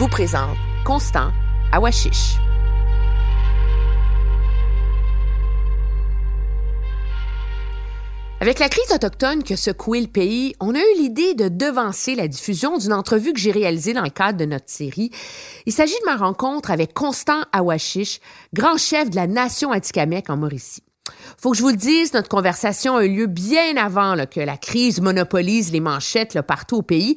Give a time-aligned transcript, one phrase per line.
[0.00, 1.30] Vous présente Constant
[1.72, 2.38] Awashish.
[8.40, 12.14] Avec la crise autochtone qui a secoué le pays, on a eu l'idée de devancer
[12.14, 15.10] la diffusion d'une entrevue que j'ai réalisée dans le cadre de notre série.
[15.66, 18.20] Il s'agit de ma rencontre avec Constant Awashish,
[18.54, 20.82] grand chef de la nation Atikamekw en Mauricie.
[21.36, 24.56] Faut que je vous le dise, notre conversation a eu lieu bien avant que la
[24.56, 27.16] crise monopolise les manchettes partout au pays.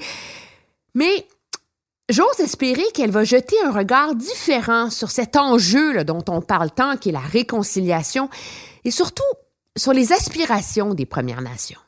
[0.95, 1.25] Mais
[2.09, 6.97] J'ose espérer qu'elle va jeter un regard différent sur cet enjeu dont on parle tant,
[6.97, 8.29] qui est la réconciliation,
[8.83, 9.23] et surtout
[9.77, 11.79] sur les aspirations des Premières Nations.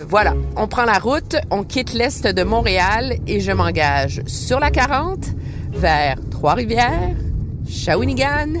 [0.00, 4.72] Voilà, on prend la route, on quitte l'est de Montréal et je m'engage sur la
[4.72, 5.24] 40
[5.70, 7.14] vers Trois-Rivières,
[7.74, 8.54] Shawinigan,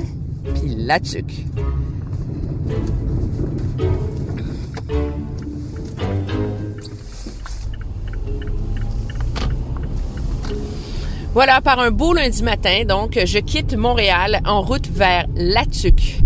[0.54, 1.46] puis Latuc.
[11.32, 16.18] Voilà, par un beau lundi matin, donc, je quitte Montréal en route vers Latuc.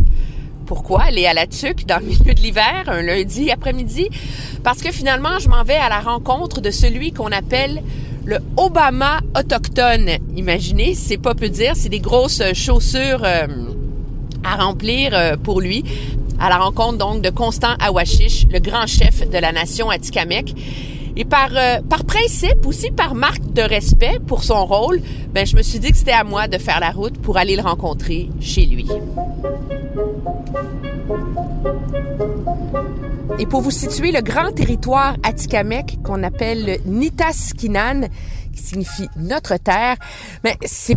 [0.67, 4.09] Pourquoi aller à Latuc dans le milieu de l'hiver, un lundi après-midi?
[4.65, 7.83] Parce que finalement, je m'en vais à la rencontre de celui qu'on appelle
[8.29, 10.19] le Obama autochtone.
[10.37, 13.47] Imaginez, c'est pas peu dire, c'est des grosses chaussures euh,
[14.45, 15.83] à remplir euh, pour lui.
[16.39, 20.53] À la rencontre donc de Constant Awashish, le grand chef de la nation Atikamekw.
[21.17, 25.01] Et par, euh, par principe, aussi par marque de respect pour son rôle,
[25.33, 27.57] ben, je me suis dit que c'était à moi de faire la route pour aller
[27.57, 28.87] le rencontrer chez lui.
[33.39, 38.09] Et pour vous situer, le grand territoire Atikamekw qu'on appelle le Nitaskinan,
[38.53, 39.97] qui signifie notre terre,
[40.43, 40.97] mais c'est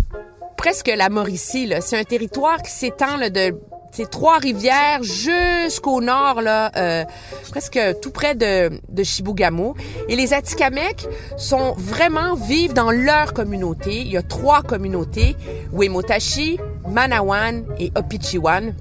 [0.57, 1.71] presque la Mauricie.
[1.81, 3.55] C'est un territoire qui s'étend de
[3.91, 7.03] c'est Trois-Rivières jusqu'au nord, là, euh,
[7.49, 9.73] presque tout près de, de.
[10.07, 11.07] Et les Atikamekw
[11.37, 13.99] sont vraiment vivent dans leur communauté.
[13.99, 15.35] Il y a trois communautés,
[15.73, 16.57] Wemotashi,
[16.91, 18.73] Manawan et Opichiwan.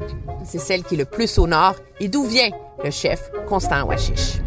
[0.45, 2.51] C'est celle qui est le plus au nord et d'où vient
[2.83, 4.41] le chef Constant Washish?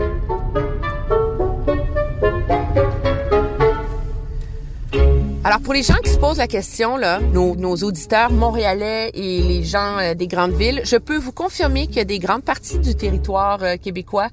[5.46, 6.98] Alors pour les gens qui se posent la question,
[7.34, 11.98] nos auditeurs montréalais et les gens euh, des grandes villes, je peux vous confirmer qu'il
[11.98, 14.30] y a des grandes parties du territoire euh, québécois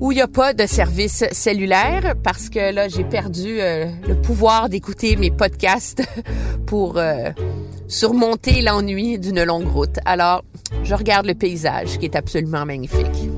[0.00, 4.14] où il n'y a pas de service cellulaire parce que là, j'ai perdu euh, le
[4.14, 6.02] pouvoir d'écouter mes podcasts
[6.66, 6.98] pour
[7.88, 9.98] surmonter l'ennui d'une longue route.
[10.04, 10.44] Alors,
[10.82, 13.30] je regarde le paysage qui est absolument magnifique.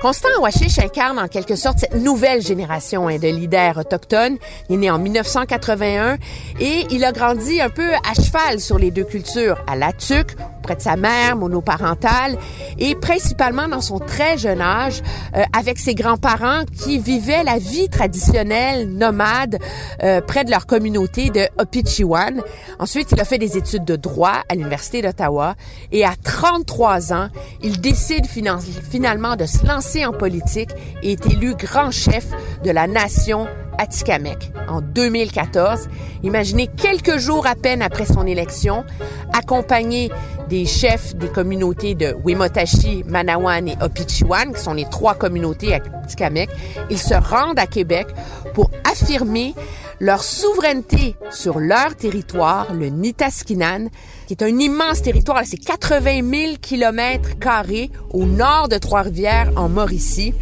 [0.00, 4.38] Constant Awashish incarne en quelque sorte cette nouvelle génération hein, de leaders autochtones.
[4.68, 6.18] Il est né en 1981
[6.60, 10.36] et il a grandi un peu à cheval sur les deux cultures, à Latuc,
[10.68, 12.36] auprès de sa mère monoparentale
[12.78, 15.00] et principalement dans son très jeune âge
[15.34, 19.58] euh, avec ses grands-parents qui vivaient la vie traditionnelle nomade
[20.02, 22.42] euh, près de leur communauté de Opichiwan.
[22.78, 25.54] Ensuite, il a fait des études de droit à l'Université d'Ottawa
[25.90, 27.28] et à 33 ans,
[27.62, 30.70] il décide finalement de se lancer en politique
[31.02, 32.26] et est élu grand chef
[32.62, 33.46] de la nation
[33.78, 35.88] Atikamekw en 2014.
[36.22, 38.84] Imaginez quelques jours à peine après son élection,
[39.32, 40.10] accompagné
[40.48, 46.50] des chefs des communautés de Wimotashi, Manawan et Opichiwan, qui sont les trois communautés Atikamekw,
[46.90, 48.08] ils se rendent à Québec
[48.54, 49.54] pour affirmer
[50.00, 53.88] leur souveraineté sur leur territoire, le Nitaskinan,
[54.26, 59.68] qui est un immense territoire, c'est 80 000 kilomètres carrés au nord de Trois-Rivières, en
[59.68, 60.34] Mauricie.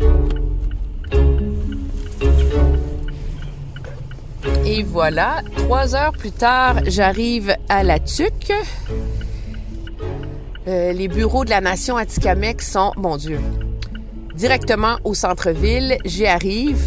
[4.69, 8.53] Et voilà, trois heures plus tard, j'arrive à La Tuque.
[10.67, 13.39] Euh, les bureaux de la Nation Atikamekw sont, mon Dieu,
[14.35, 15.99] directement au centre-ville.
[16.05, 16.83] J'y arrive.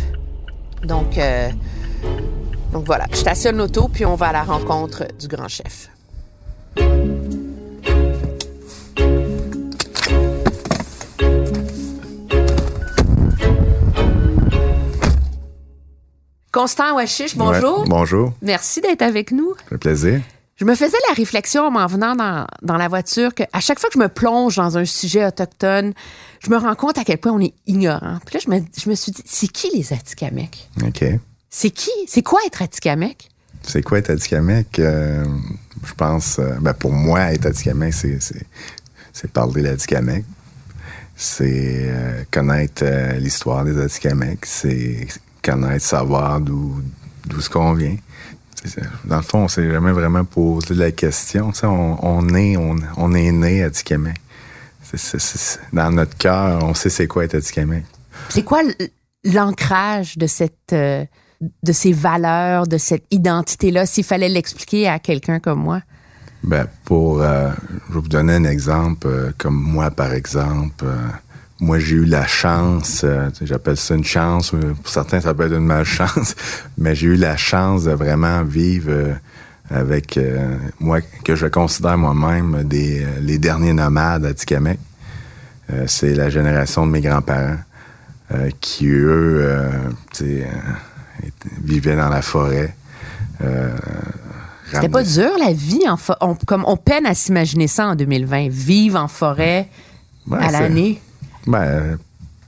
[0.84, 1.50] Donc, euh,
[2.74, 5.90] donc voilà, je stationne l'auto, puis on va à la rencontre du grand chef.
[16.52, 17.82] Constant Wachiche, bonjour.
[17.82, 18.34] Ouais, bonjour.
[18.42, 19.54] Merci d'être avec nous.
[19.56, 20.22] Ça fait plaisir.
[20.56, 23.90] Je me faisais la réflexion en m'en venant dans, dans la voiture qu'à chaque fois
[23.90, 25.94] que je me plonge dans un sujet autochtone,
[26.40, 28.18] je me rends compte à quel point on est ignorant.
[28.26, 30.58] Puis là, je me, je me suis dit, c'est qui les Atikamekw?
[30.86, 31.06] OK.
[31.50, 31.92] C'est qui?
[32.08, 33.30] C'est quoi être Atikamekw?
[33.62, 34.80] C'est quoi être Atikamekw?
[34.80, 35.26] Euh,
[35.86, 40.26] je pense, euh, ben pour moi, être Atikamekw, c'est, parler l'Atikamekw.
[41.16, 44.40] C'est euh, connaître euh, l'histoire des Atikamekw.
[44.44, 45.08] C'est
[45.42, 46.82] connaître, savoir d'où,
[47.40, 47.96] ce qu'on vient.
[49.06, 51.52] Dans le fond, on s'est jamais vraiment posé la question.
[51.64, 53.70] On, on est, on, on est né à
[55.20, 57.84] c'est- dans notre cœur, on sait c'est quoi être Atikamekw.
[58.30, 58.62] C'est quoi
[59.24, 61.06] l'ancrage de cette euh,
[61.64, 65.82] de ces valeurs, de cette identité-là, s'il fallait l'expliquer à quelqu'un comme moi?
[66.44, 67.22] Ben, pour.
[67.22, 67.52] euh,
[67.88, 69.08] je vais vous donner un exemple.
[69.08, 70.86] euh, comme moi, par exemple.
[71.60, 75.46] Moi, j'ai eu la chance, euh, j'appelle ça une chance, euh, pour certains, ça peut
[75.46, 76.36] être une malchance,
[76.78, 79.14] mais j'ai eu la chance de vraiment vivre euh,
[79.70, 84.80] avec, euh, moi, que je considère moi-même des, les derniers nomades à Tikamek.
[85.86, 87.58] C'est la génération de mes grands-parents
[88.60, 89.48] qui, eux,
[91.64, 92.74] vivaient dans la forêt.
[94.72, 98.50] C'était pas dur la vie en on, comme on peine à s'imaginer ça en 2020,
[98.50, 99.70] vivre en forêt
[100.26, 101.00] Ouais, à l'année?
[101.48, 101.98] Ben,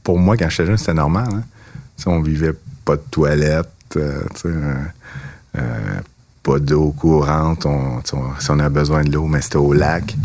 [0.04, 1.28] pour moi, quand j'étais jeune, c'était normal.
[1.34, 1.44] Hein?
[2.06, 2.54] On vivait
[2.84, 4.76] pas de toilette, euh, euh,
[5.58, 6.00] euh,
[6.44, 7.68] pas d'eau courante.
[8.40, 10.16] Si on a besoin de l'eau, mais c'était au lac.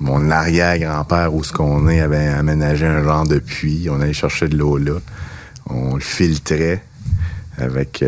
[0.00, 3.88] Mon arrière-grand-père, où ce qu'on est, avait aménagé un genre de puits.
[3.90, 4.98] On allait chercher de l'eau là.
[5.66, 6.82] On le filtrait
[7.58, 8.02] avec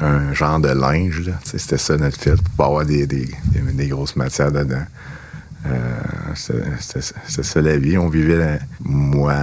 [0.00, 1.30] un genre de linge.
[1.44, 4.84] C'était ça notre filtre pour pas avoir des grosses matières dedans.
[5.66, 5.98] Euh,
[7.42, 7.98] ça la vie.
[7.98, 9.34] On vivait, moi,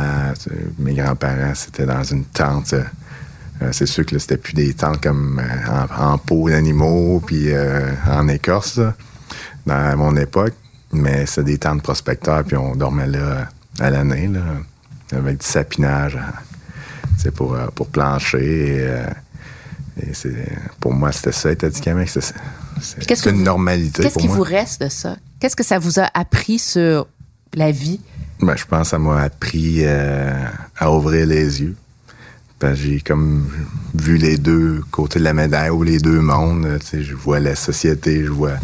[0.80, 2.74] mes grands-parents, c'était dans une tente.
[2.74, 7.22] euh, c'est sûr que là, c'était plus des tentes comme euh, en, en peau d'animaux
[7.26, 8.94] puis euh, en écorce, là,
[9.66, 10.54] dans mon époque.
[10.94, 14.42] Mais c'est des tentes prospecteurs, puis on dormait là à l'année, là,
[15.18, 16.18] avec du sapinage
[17.18, 18.78] c'est pour, pour plancher.
[20.00, 20.48] Et, et c'est,
[20.80, 21.64] pour moi, c'était ça, être
[23.08, 25.18] Qu'est-ce que une vous- normalité Qu'est-ce qui vous reste de ça?
[25.46, 27.06] Qu'est-ce que ça vous a appris sur
[27.54, 28.02] la vie?
[28.42, 30.44] Ben, je pense que ça m'a appris euh,
[30.76, 31.76] à ouvrir les yeux.
[32.58, 33.48] Que j'ai comme
[33.94, 36.80] vu les deux côtés de la médaille ou les deux mondes.
[36.92, 38.56] Je vois la société, je vois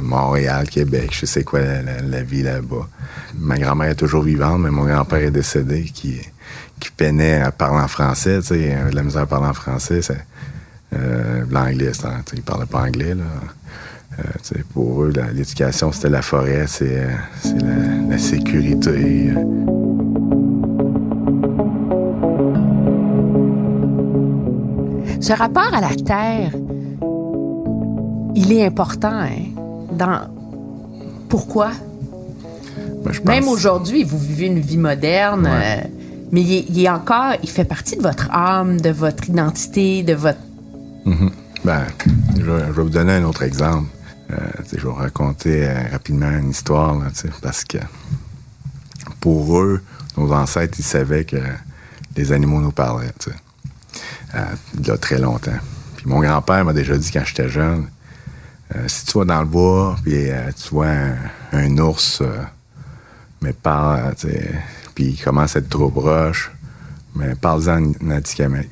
[0.00, 2.88] Montréal, Québec, je sais quoi la, vie là-bas.
[3.38, 6.18] Ma grand-mère est toujours vivante, mais mon grand-père est décédé qui,
[6.80, 8.40] qui peinait à parler en français.
[8.90, 10.00] la misère à parler en français.
[10.94, 11.92] euh, L'anglais,
[12.32, 13.14] il parlait pas anglais.
[13.14, 13.24] Là.
[14.18, 17.10] Euh, pour eux, l'éducation, c'était la forêt, c'est euh,
[17.60, 19.30] la, la sécurité.
[19.30, 19.42] euh.
[25.20, 26.52] Ce rapport à la terre,
[28.34, 29.08] il est important.
[29.12, 29.46] Hein?
[29.92, 30.20] Dans...
[31.28, 31.70] Pourquoi?
[33.04, 35.84] Ben, je Même aujourd'hui, vous vivez une vie moderne, Ouais.
[35.84, 35.88] euh,
[36.32, 40.02] mais il est, il est encore, il fait partie de votre âme, de votre identité,
[40.02, 40.38] de votre.
[41.64, 41.82] Ben,
[42.36, 43.88] je, vais- je vais vous donner un autre exemple.
[44.30, 44.36] Euh,
[44.72, 46.96] je vais raconter euh, rapidement une histoire,
[47.42, 47.78] parce que
[49.20, 49.82] pour eux,
[50.16, 51.36] nos ancêtres, ils savaient que
[52.16, 53.12] les animaux nous parlaient,
[54.34, 54.40] euh,
[54.78, 55.58] il y a très longtemps.
[55.96, 57.88] Puis mon grand-père m'a déjà dit quand j'étais jeune,
[58.88, 60.28] si tu vas dans le bois, puis
[60.60, 60.92] tu vois
[61.52, 62.20] un, ours,
[63.40, 64.14] mais parle,
[64.94, 66.50] puis il commence à être trop proche,
[67.14, 68.68] mais parle-en en Atikamekw.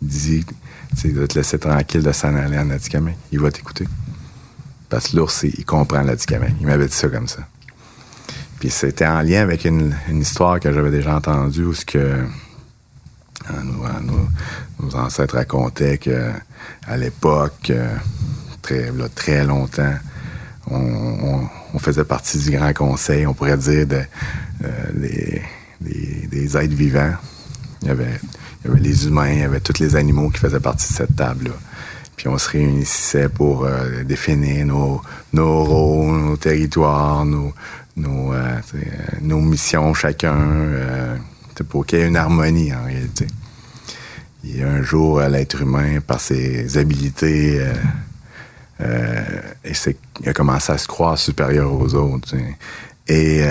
[0.00, 0.46] Dis,
[1.00, 3.16] tu de te laisser tranquille de s'en aller en Atikamekw.
[3.32, 3.86] Il va t'écouter.
[5.14, 6.54] L'ours, il comprend l'Atikamekw.
[6.60, 7.40] Il m'avait dit ça comme ça.
[8.60, 13.62] Puis c'était en lien avec une, histoire que j'avais déjà entendue où ce que euh,
[13.62, 13.90] nos, euh,
[14.80, 16.30] nos- ancêtres racontaient que
[16.86, 17.94] à l'époque, euh,
[18.62, 19.94] très, très longtemps,
[20.70, 21.46] on,
[21.78, 24.00] faisait partie du grand conseil, on pourrait dire, de,
[24.94, 25.42] des,
[25.80, 27.12] des- des êtres vivants.
[27.82, 28.18] Il y, avait,
[28.64, 30.96] il y avait les humains, il y avait tous les animaux qui faisaient partie de
[30.96, 31.50] cette table-là.
[32.16, 35.02] Puis on se réunissait pour euh, définir nos,
[35.32, 37.52] nos rôles, nos territoires, nos,
[37.96, 41.16] nos, euh, euh, missions chacun, euh,
[41.68, 43.26] pour qu'il y ait une harmonie en réalité.
[44.44, 47.64] Et un jour, l'être humain, par ses habiletés,
[48.80, 49.72] euh, et
[50.20, 52.34] il a commencé à se croire supérieur aux autres.
[53.08, 53.42] Et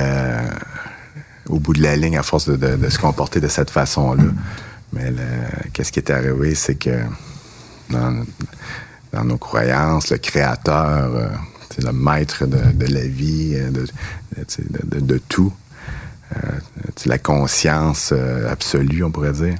[1.49, 4.23] au bout de la ligne, à force de, de- se comporter de cette façon-là,
[4.91, 5.11] mais
[5.73, 6.99] qu'est-ce qui est arrivé, c'est que
[7.89, 8.25] dans,
[9.23, 11.27] nos croyances, le créateur, euh,
[11.77, 13.69] le maître de, la vie, euh,
[14.83, 15.53] de, tout,
[16.35, 16.59] euh,
[17.05, 18.13] la conscience
[18.49, 19.57] absolue, on pourrait dire.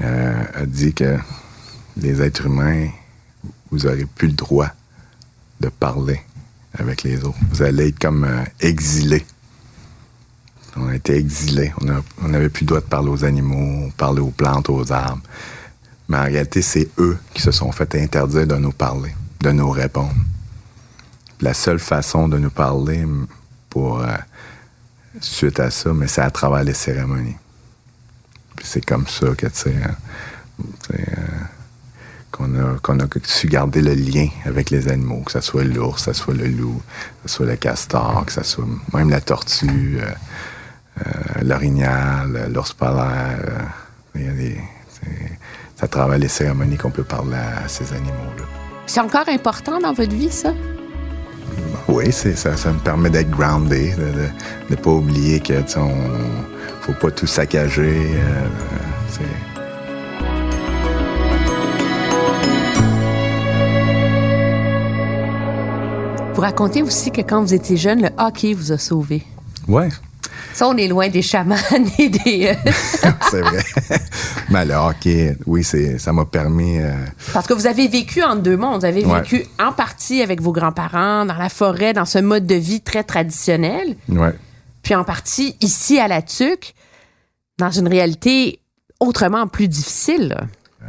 [0.00, 1.18] a dit que
[1.96, 2.88] les êtres humains,
[3.70, 4.68] vous n'aurez plus le droit
[5.60, 6.20] de parler
[6.74, 7.38] avec les autres.
[7.50, 8.26] Vous allez être comme
[8.60, 9.24] exilés.
[10.76, 11.72] On a été exilés.
[12.22, 15.22] On n'avait plus le droit de parler aux animaux, parler aux plantes, aux arbres.
[16.08, 19.70] Mais en réalité, c'est eux qui se sont fait interdire de nous parler, de nous
[19.70, 20.14] répondre.
[21.40, 23.04] La seule façon de nous parler
[23.70, 24.08] pour euh,
[25.20, 27.36] suite à ça, mais c'est à travers les cérémonies.
[28.62, 30.98] c'est comme ça que tu sais, hein, euh,
[32.30, 36.04] qu'on a, qu'on a su garder le lien avec les animaux, que ce soit l'ours,
[36.04, 36.80] que ce soit le loup,
[37.22, 39.98] que ce soit le castor, que ce soit même la tortue.
[40.00, 40.12] Euh,
[41.42, 43.72] l'orignal, l'ours polaire.
[45.82, 48.44] À travers les cérémonies qu'on peut parler à ces animaux-là.
[48.86, 50.54] C'est encore important dans votre vie, ça?
[51.88, 54.28] Oui, ça, ça me permet d'être groundé, de
[54.70, 55.92] ne pas oublier que on
[56.80, 58.10] faut pas tout saccager.
[58.14, 58.48] Euh,
[66.34, 69.22] vous racontez aussi que quand vous étiez jeune, le hockey vous a sauvé.
[69.68, 69.84] Oui,
[70.52, 71.56] ça, on est loin des chamans
[71.98, 72.48] et des.
[72.48, 72.70] Euh,
[73.30, 73.62] c'est vrai.
[74.50, 76.78] Mais le hockey, oui, ça m'a permis.
[76.78, 76.94] Euh,
[77.32, 78.80] Parce que vous avez vécu en deux mondes.
[78.80, 82.54] Vous avez vécu en partie avec vos grands-parents, dans la forêt, dans ce mode de
[82.54, 83.96] vie très traditionnel.
[84.08, 84.28] Oui.
[84.82, 86.74] Puis en partie ici à la TUC,
[87.58, 88.60] dans une réalité
[89.00, 90.36] autrement plus difficile.
[90.82, 90.86] Euh,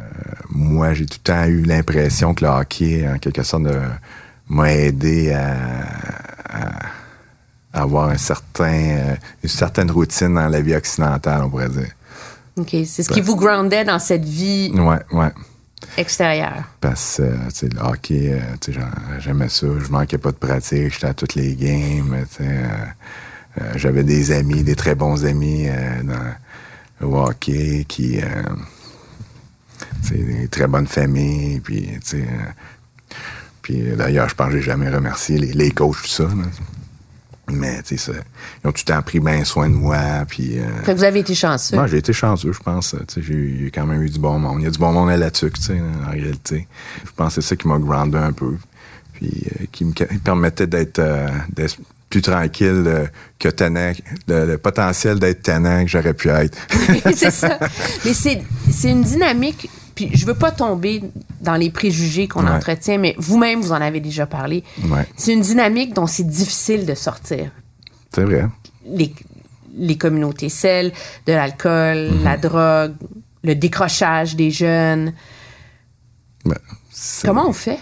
[0.50, 3.64] moi, j'ai tout le temps eu l'impression que le hockey, en quelque sorte,
[4.48, 5.84] m'a aidé à
[7.74, 11.90] avoir un certain, euh, une certaine routine dans la vie occidentale, on pourrait dire.
[12.56, 12.70] OK.
[12.86, 15.32] C'est ce qui vous groundait dans cette vie ouais, ouais.
[15.96, 16.62] extérieure.
[16.80, 18.78] Parce que, euh, le hockey, euh,
[19.18, 19.66] j'aimais ça.
[19.84, 20.92] Je manquais pas de pratique.
[20.92, 22.24] J'étais à toutes les games.
[23.76, 25.66] J'avais des amis, des très bons amis
[26.02, 26.34] dans
[27.00, 28.20] le hockey qui.
[30.02, 31.60] c'est des très bonnes familles.
[31.60, 31.88] Puis,
[33.96, 36.28] d'ailleurs, je pense que j'ai jamais remercié les, les coachs, tout ça.
[37.50, 40.24] Mais, tu sais, ils ont tout le temps pris bien soin de moi.
[40.28, 41.76] Puis, euh, fait que vous avez été chanceux.
[41.76, 42.96] Moi, j'ai été chanceux, je pense.
[43.16, 44.60] J'ai quand même eu du bon monde.
[44.60, 46.66] Il y a du bon monde à la tuque, tu sais, en réalité.
[47.04, 48.56] Je pense que c'est ça qui m'a groundé un peu.
[49.12, 51.28] Puis, euh, qui me permettait d'être euh,
[52.08, 53.92] plus tranquille que tannant,
[54.26, 56.56] le, potentiel d'être tannant que j'aurais pu être.
[57.14, 57.58] c'est ça.
[58.04, 58.42] Mais c'est
[58.84, 61.02] une dynamique puis je veux pas tomber
[61.40, 64.64] dans les préjugés qu'on entretient, mais vous-même, vous en avez déjà parlé.
[65.16, 67.50] C'est une dynamique dont c'est difficile de sortir.
[68.12, 68.46] C'est vrai.
[68.86, 69.12] Les,
[69.76, 70.92] les communautés, celles
[71.26, 72.24] de l'alcool, mhm.
[72.24, 72.94] la drogue,
[73.42, 75.12] le décrochage des jeunes.
[76.44, 76.58] Ben,
[77.22, 77.78] Comment on fait?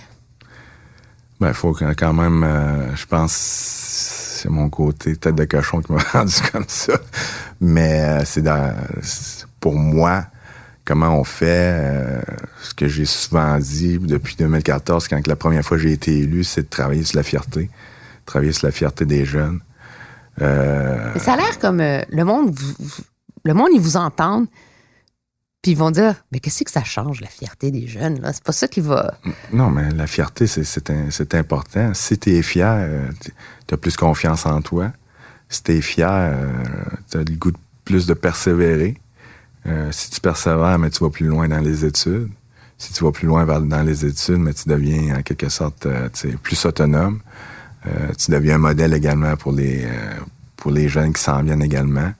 [1.40, 5.92] Ben, il faut quand même, euh, je pense, c'est mon côté tête de cochon qui
[5.92, 6.94] m'a rendu comme ça.
[7.60, 10.26] Mais euh, c'est pour moi,
[10.84, 11.74] comment on fait.
[11.80, 12.20] Euh,
[12.62, 16.62] ce que j'ai souvent dit depuis 2014, quand la première fois j'ai été élu, c'est
[16.62, 17.70] de travailler sur la fierté.
[18.26, 19.60] Travailler sur la fierté des jeunes.
[20.40, 22.58] Euh, ça a l'air comme euh, le monde,
[23.44, 24.46] le monde, ils vous entendent,
[25.60, 28.20] puis ils vont dire, mais qu'est-ce que ça change, la fierté des jeunes?
[28.20, 28.32] Là?
[28.32, 29.18] C'est pas ça qui va...
[29.52, 31.92] Non, mais la fierté, c'est important.
[31.94, 32.88] Si tu es fier,
[33.66, 34.92] tu as plus confiance en toi.
[35.48, 36.34] Si tu es fier,
[37.10, 38.96] tu as le goût de plus de persévérer.
[39.66, 42.30] Euh, si tu persévères, mais tu vas plus loin dans les études.
[42.78, 46.08] Si tu vas plus loin dans les études, mais tu deviens en quelque sorte euh,
[46.42, 47.20] plus autonome.
[47.86, 49.86] Euh, tu deviens un modèle également pour les
[50.56, 52.12] pour les jeunes qui s'en viennent également.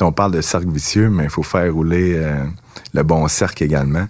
[0.00, 2.20] on parle de cercle vicieux, mais il faut faire rouler
[2.92, 4.06] le bon cercle également.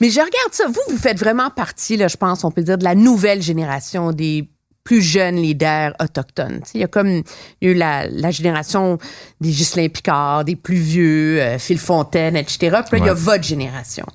[0.00, 0.66] Mais je regarde ça.
[0.68, 4.12] Vous, vous faites vraiment partie, là, je pense, on peut dire, de la nouvelle génération
[4.12, 4.48] des
[4.84, 6.62] plus jeunes leaders autochtones.
[6.74, 7.22] Il y a comme il
[7.62, 8.98] y a eu la, génération
[9.40, 12.58] des Ghislain Picard, des plus vieux, euh, Phil Fontaine, etc.
[12.58, 14.06] Puis là, il y a votre génération.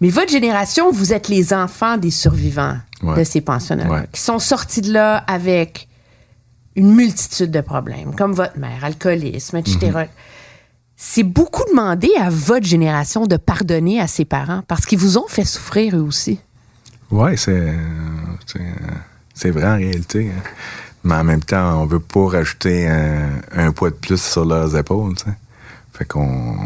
[0.00, 4.80] Mais votre génération, vous êtes les enfants des survivants de ces pensionnats qui sont sortis
[4.80, 5.88] de là avec
[6.76, 9.78] une multitude de problèmes, comme votre mère, alcoolisme, etc.
[9.80, 10.08] Mm-hmm.
[10.94, 15.26] C'est beaucoup demandé à votre génération de pardonner à ses parents parce qu'ils vous ont
[15.26, 16.38] fait souffrir eux aussi.
[17.10, 17.74] Oui, c'est
[19.38, 20.30] c'est vrai en réalité.
[20.34, 20.42] Hein.
[21.04, 25.14] Mais en même temps, on veut pas rajouter un, poids de plus sur leurs épaules.
[25.92, 26.56] Fait qu'on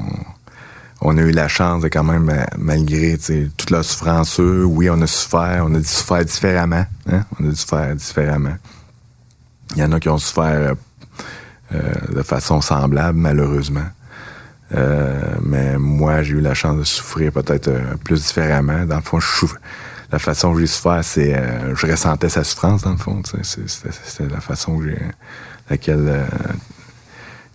[1.03, 5.07] on a eu la chance de quand même, malgré toute la souffrance, oui, on a
[5.07, 6.87] souffert, on a dû souffrir différemment.
[7.11, 7.25] Hein.
[7.39, 8.57] On a dû souffrir différemment.
[9.77, 10.75] Il y en a qui ont souffert
[11.75, 11.81] euh,
[12.15, 13.87] de façon semblable, malheureusement.
[14.75, 18.87] Euh, mais moi, j'ai eu la chance de souffrir peut-être euh, plus différemment.
[18.87, 19.57] Dans le fond, je souffre
[20.13, 23.23] la façon que j'ai souffert, c'est euh, je ressentais sa souffrance dans le fond.
[23.43, 24.95] C'était la façon que
[25.71, 26.27] laquelle euh,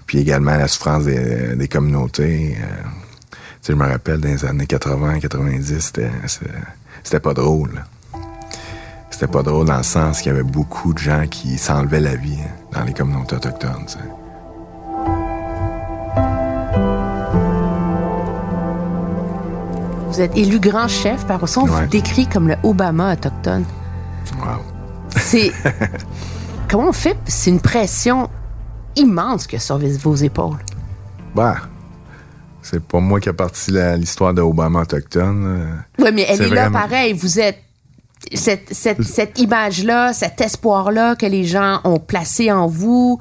[0.07, 2.57] puis également la souffrance des, communautés.
[3.67, 6.09] je me rappelle, dans les années 80, 90, c'était,
[7.03, 7.83] c'était pas drôle.
[9.11, 12.15] C'était pas drôle dans le sens qu'il y avait beaucoup de gens qui s'enlevaient la
[12.15, 13.85] vie hein, dans les communautés autochtones.
[20.17, 23.63] Vous êtes élu grand chef, par on vous décrit comme le Obama autochtone.
[24.39, 24.63] Wow.
[25.15, 25.51] C'est.
[26.71, 27.15] Comment on fait?
[27.27, 28.27] C'est une pression
[28.95, 30.57] immense que sur vos épaules.
[31.35, 31.57] Bah.
[32.63, 35.83] C'est pas moi qui a parti l'histoire de Obama autochtone.
[35.99, 37.13] Oui, mais elle est, là pareil.
[37.13, 37.59] Vous êtes
[38.33, 43.19] cette, cette, cette image-là, cet espoir-là que les gens ont placé en vous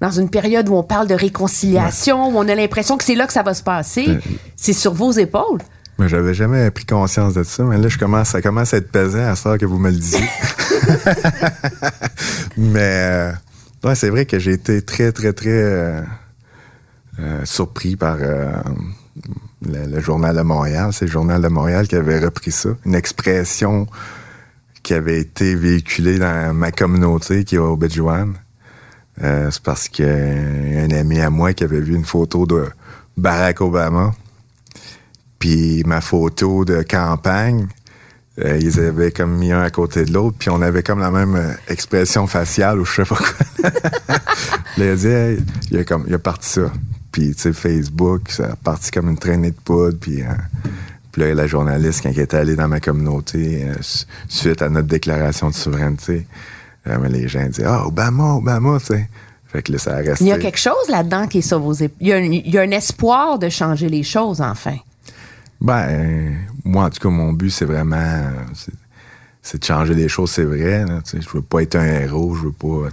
[0.00, 3.26] dans une période où on parle de réconciliation, où on a l'impression que c'est là
[3.26, 4.18] que ça va se passer,
[4.56, 5.60] c'est sur vos épaules.
[5.98, 8.92] Mais j'avais jamais pris conscience de ça, mais là, je commence, ça commence à être
[8.92, 10.28] pesant à ça que vous me le disiez.
[12.56, 13.32] mais
[13.84, 16.00] euh, c'est vrai que j'ai été très, très, très euh,
[17.18, 20.90] euh, surpris par le, Journal de Montréal.
[20.92, 22.68] C'est le Journal de Montréal qui avait repris ça.
[22.86, 23.88] Une expression
[24.84, 28.34] qui avait été véhiculée dans ma communauté qui est au Béjouane.
[29.20, 30.08] c'est parce qu'il y
[30.78, 32.66] a un ami à moi qui avait vu une photo de
[33.16, 34.12] Barack Obama
[35.38, 37.68] puis ma photo de campagne,
[38.44, 41.10] euh, ils avaient comme mis un à côté de l'autre, puis on avait comme la
[41.10, 43.70] même euh, expression faciale ou je sais pas quoi.
[44.76, 46.72] il a dit, il, a comme, il a parti ça.
[47.10, 50.22] Puis, tu sais, Facebook, ça a parti comme une traînée de poudre, puis...
[50.22, 50.26] Euh,
[51.10, 53.66] puis là, la journaliste, quand elle était allée dans ma communauté,
[54.28, 56.26] suite à notre déclaration de souveraineté,
[56.84, 59.08] les gens disaient Ah, Obama, Obama, tu sais.
[59.46, 60.22] Fait que là, ça a resté.
[60.22, 61.96] Il y a quelque chose là-dedans qui est sur vos épaules.
[61.98, 64.76] Il, il, y a un espoir de changer les choses, enfin.
[65.60, 68.30] Ben, moi, en tout cas, mon but, c'est vraiment.
[69.42, 70.84] C'est de changer les choses, c'est vrai.
[71.12, 72.66] je veux pas être un héros, je veux pas.
[72.66, 72.90] Euh,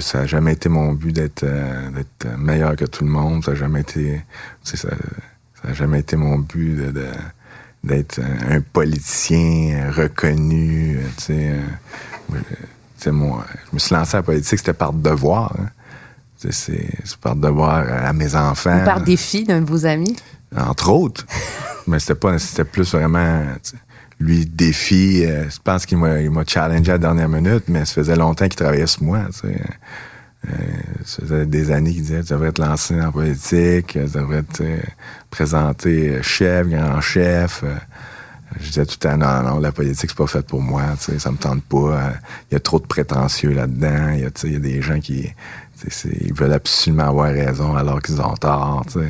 [0.00, 1.90] ça n'a jamais été mon but d'être euh,
[2.36, 3.44] meilleur que tout le monde.
[3.44, 4.20] Ça n'a jamais été.
[4.62, 6.92] Ça, ça jamais été mon but
[7.84, 10.98] d'être un politicien reconnu.
[13.06, 15.54] moi, je me suis lancé à la politique, c'était par devoir.
[15.58, 15.68] Hein.
[16.50, 18.82] C'est par devoir à mes enfants.
[18.82, 20.16] Ou par défi d'un de vos amis?
[20.56, 21.26] Entre autres.
[21.86, 23.44] mais c'était pas, c'était plus vraiment,
[24.18, 25.24] lui, défi.
[25.24, 28.16] Euh, je pense qu'il m'a, il m'a challengé à la dernière minute, mais ça faisait
[28.16, 29.52] longtemps qu'il travaillait sur moi, euh,
[31.04, 34.62] ça faisait des années qu'il disait, tu devrais te lancer en politique, tu devrais te
[35.30, 37.64] présenter chef, grand chef.
[38.60, 41.30] Je disais tout le temps, non, non, la politique, c'est pas faite pour moi, ça
[41.32, 42.12] me tente pas.
[42.50, 44.10] Il y a trop de prétentieux là-dedans.
[44.12, 45.32] Il y, y a des gens qui,
[46.22, 48.84] ils veulent absolument avoir raison alors qu'ils ont tort.
[48.94, 49.00] Je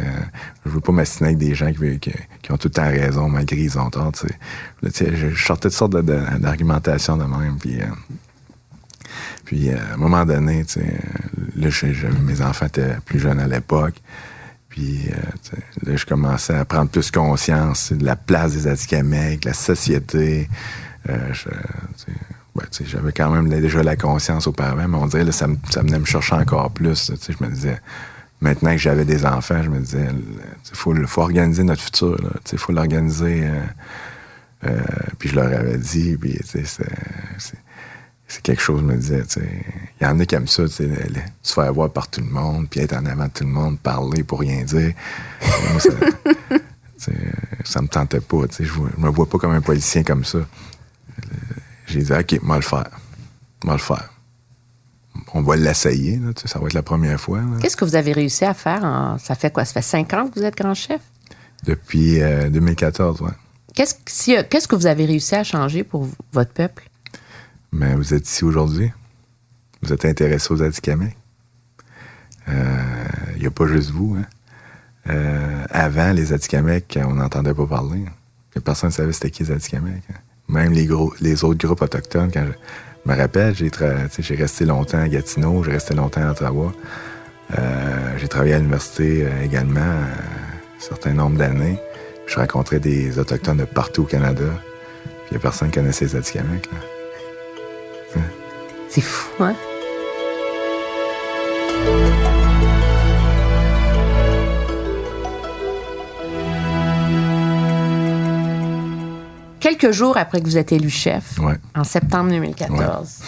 [0.65, 3.79] Je veux pas m'assiner avec des gens qui, ont tout le temps raison malgré qu'ils
[3.79, 4.13] ont tort.
[4.83, 7.59] je sortais de sortes d'argumentations de, même.
[7.59, 7.87] Puis, euh,
[9.45, 10.65] puis euh, à un moment donné,
[11.57, 11.69] là,
[12.23, 14.01] mes enfants étaient plus jeunes à l'époque.
[14.69, 15.57] Puis euh,
[15.87, 20.49] là, je commençais à prendre plus conscience de la place des Atikamekw, la société.
[21.07, 21.51] Je,
[22.55, 25.99] ben, j'avais quand même déjà la conscience auparavant, mais on dirait que ça, ça venait
[25.99, 27.11] me chercher encore plus.
[27.29, 27.81] Je me disais,
[28.41, 30.07] maintenant que j'avais des enfants, je me disais,
[30.71, 32.17] il faut, organiser notre futur.
[32.53, 33.45] Il faut l'organiser.
[33.45, 33.61] Euh,
[34.67, 34.83] euh,
[35.19, 39.23] puis je leur avais dit, puis c'est quelque chose, je me disais,
[40.01, 40.85] il y en a qui aiment ça, se
[41.43, 44.23] faire voir par tout le monde, puis être en avant de tout le monde, parler
[44.23, 44.93] pour rien dire.
[45.79, 45.91] Ça,
[47.65, 48.43] ça me tentait pas.
[48.59, 50.39] Je, je me vois pas comme un politicien comme ça.
[51.95, 52.91] J'ai dit, OK, moi le faire.
[53.65, 54.11] Moi le faire.
[55.33, 57.41] On va l'essayer, ça va être la première fois.
[57.61, 59.17] Qu'est-ce que vous avez réussi à faire?
[59.21, 59.65] Ça fait quoi?
[59.65, 61.01] Ça fait cinq ans que vous êtes grand chef?
[61.65, 63.31] Depuis 2014, euh, oui.
[63.75, 66.89] Qu'est-ce, que vous avez réussi à changer pour votre peuple?
[67.71, 68.91] Mais vous êtes ici aujourd'hui.
[69.83, 71.15] Vous êtes intéressé aux Atikamekw.
[72.47, 74.17] Il euh, n'y a pas juste vous.
[74.19, 74.27] Hein.
[75.11, 78.05] Euh, avant, les Atikamekw, on n'entendait pas parler.
[78.65, 80.03] Personne ne savait c'était qui les Atikamekw.
[80.11, 80.34] Hein.
[80.55, 85.73] Même les, autres groupes autochtones, quand je me rappelle, j'ai, resté longtemps à Gatineau, j'ai
[85.73, 86.73] resté longtemps à Ottawa.
[87.59, 91.77] Euh, j'ai travaillé à l'université euh, également euh, un certain nombre d'années.
[92.29, 94.45] Je rencontrais des Autochtones de partout au Canada.
[94.45, 96.69] Puis il n'y a personne qui connaissait les Atikamekw.
[98.89, 99.55] C'est fou, hein?
[109.75, 111.39] Quelques jours après que vous êtes élu chef,
[111.75, 113.23] en septembre 2014,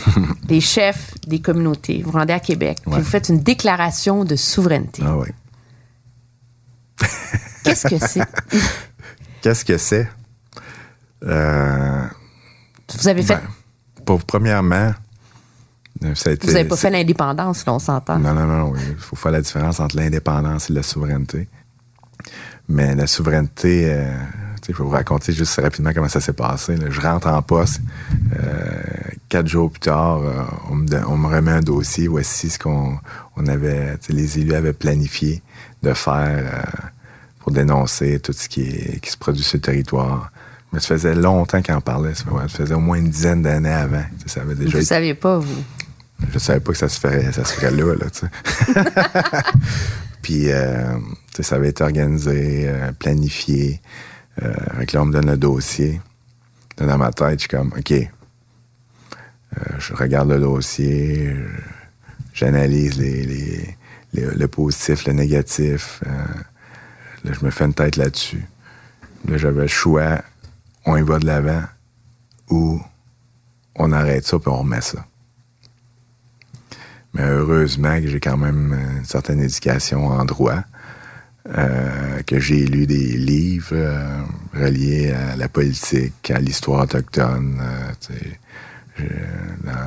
[0.45, 5.03] des chefs des communautés, vous rendez à Québec, vous faites une déclaration de souveraineté.
[5.05, 5.29] Ah oui.
[7.65, 8.25] Qu'est-ce que c'est?
[9.43, 10.09] Qu'est-ce que c'est?
[11.25, 12.05] Euh,
[12.99, 13.35] vous avez fait.
[13.35, 13.43] Ben,
[14.05, 14.93] pour, premièrement,
[16.15, 18.19] ça a été, Vous n'avez pas fait l'indépendance, là, on s'entend.
[18.19, 18.73] Non, non, non.
[18.77, 21.49] Il faut faire la différence entre l'indépendance et la souveraineté.
[22.69, 24.17] Mais la souveraineté, euh,
[24.73, 26.77] je vais vous raconter juste rapidement comment ça s'est passé.
[26.89, 27.81] Je rentre en poste.
[28.39, 28.83] Euh,
[29.29, 32.09] quatre jours plus tard, euh, on, me, remet un dossier.
[32.09, 32.99] Voici ce qu'on
[33.37, 35.43] on avait, les élus avaient planifié
[35.83, 36.65] de faire
[37.41, 40.31] pour dénoncer tout ce qui, qui se produit sur le territoire.
[40.73, 42.15] Mais ça faisait longtemps qu'on en parlait.
[42.15, 44.05] Ça faisait au moins une dizaine d'années avant.
[44.27, 45.65] Ça avait déjà vous ne saviez pas, vous?
[46.33, 49.43] Je savais pas que ça se ferait, ça se ferait là, là,
[50.23, 50.99] Puis, euh,
[51.41, 53.81] ça avait été organisé, euh, planifié.
[54.43, 54.55] Euh,
[54.93, 56.01] là, on me donne le dossier.
[56.77, 57.95] Dans ma tête, je suis comme, OK.
[59.79, 61.35] je regarde le dossier,
[62.35, 63.77] j'analyse les,
[64.13, 66.03] le positif, le négatif.
[67.25, 68.45] là, je me fais une tête là-dessus.
[69.27, 70.21] Là, j'avais le choix,
[70.85, 71.63] on y va de l'avant
[72.51, 72.81] ou
[73.75, 75.05] on arrête ça puis on remet ça.
[77.15, 80.63] Mais heureusement que j'ai quand même une certaine éducation en droit,
[81.55, 84.21] euh, que j'ai lu des livres euh,
[84.53, 87.63] reliés à la politique, à l'histoire autochtone.
[89.01, 89.05] Euh,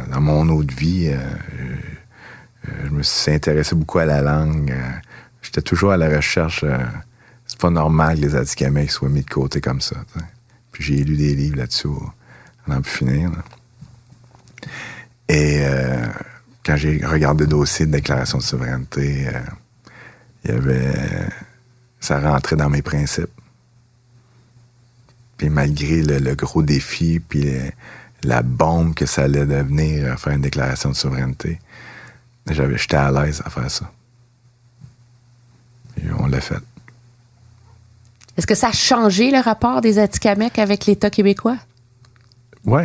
[0.10, 1.12] dans, mon autre vie,
[2.64, 4.74] je me suis intéressé beaucoup à la langue.
[5.42, 6.64] J'étais toujours à la recherche.
[7.46, 9.96] c'est pas normal que les Atikamekw soient mis de côté comme ça.
[10.72, 11.88] Puis j'ai lu des livres là-dessus,
[12.68, 13.32] on en peut finir.
[15.28, 15.64] Et
[16.64, 19.28] quand j'ai regardé le dossier de déclaration de souveraineté,
[20.46, 21.30] il y avait.
[22.00, 23.30] Ça rentrait dans mes principes.
[25.38, 27.46] Puis malgré le, gros défi, puis
[28.24, 31.60] la bombe que ça allait devenir à faire une déclaration de souveraineté,
[32.50, 33.92] j'étais à l'aise à faire ça.
[35.98, 36.60] Et on l'a fait.
[38.38, 41.58] Est-ce que ça a changé le rapport des Atikamekw avec l'État québécois?
[42.66, 42.84] Oui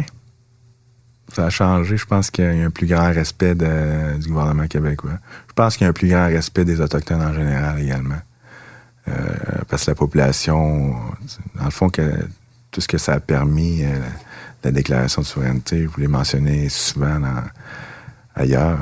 [1.35, 1.97] ça a changé.
[1.97, 5.19] Je pense qu'il y a un plus grand respect du gouvernement québécois.
[5.49, 8.21] Je pense qu'il y a un plus grand respect des Autochtones en général également.
[9.09, 9.13] Euh,
[9.69, 10.95] parce que la population,
[11.57, 12.27] dans le fond, que
[12.71, 13.99] tout ce que ça a permis, euh,
[14.63, 17.21] la déclaration de souveraineté, vous l'avez mentionné souvent
[18.35, 18.79] ailleurs,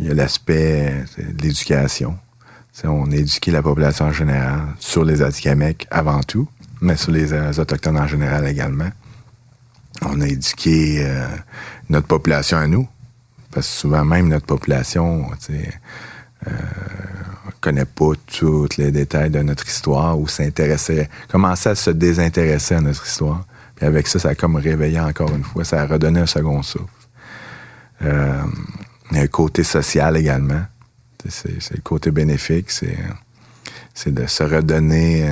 [0.00, 2.18] il y a l'aspect de l'éducation.
[2.84, 6.48] On a éduqué la population en général sur les Atikamekw avant tout,
[6.80, 8.90] mais sur les euh, Autochtones en général également
[10.02, 11.04] on a éduqué
[11.88, 12.86] notre population à nous.
[13.50, 15.26] Parce que souvent même notre population,
[17.60, 22.80] connaît pas tous les détails de notre histoire ou s'intéressait, commençait à se désintéresser à
[22.80, 23.44] notre histoire.
[23.74, 26.62] Puis avec ça, ça a comme réveillé encore une fois, ça a redonné un second
[26.62, 26.86] souffle.
[28.00, 30.62] Il y a un côté social également.
[31.28, 32.96] C'est, le côté bénéfique, c'est,
[34.06, 35.28] de se redonner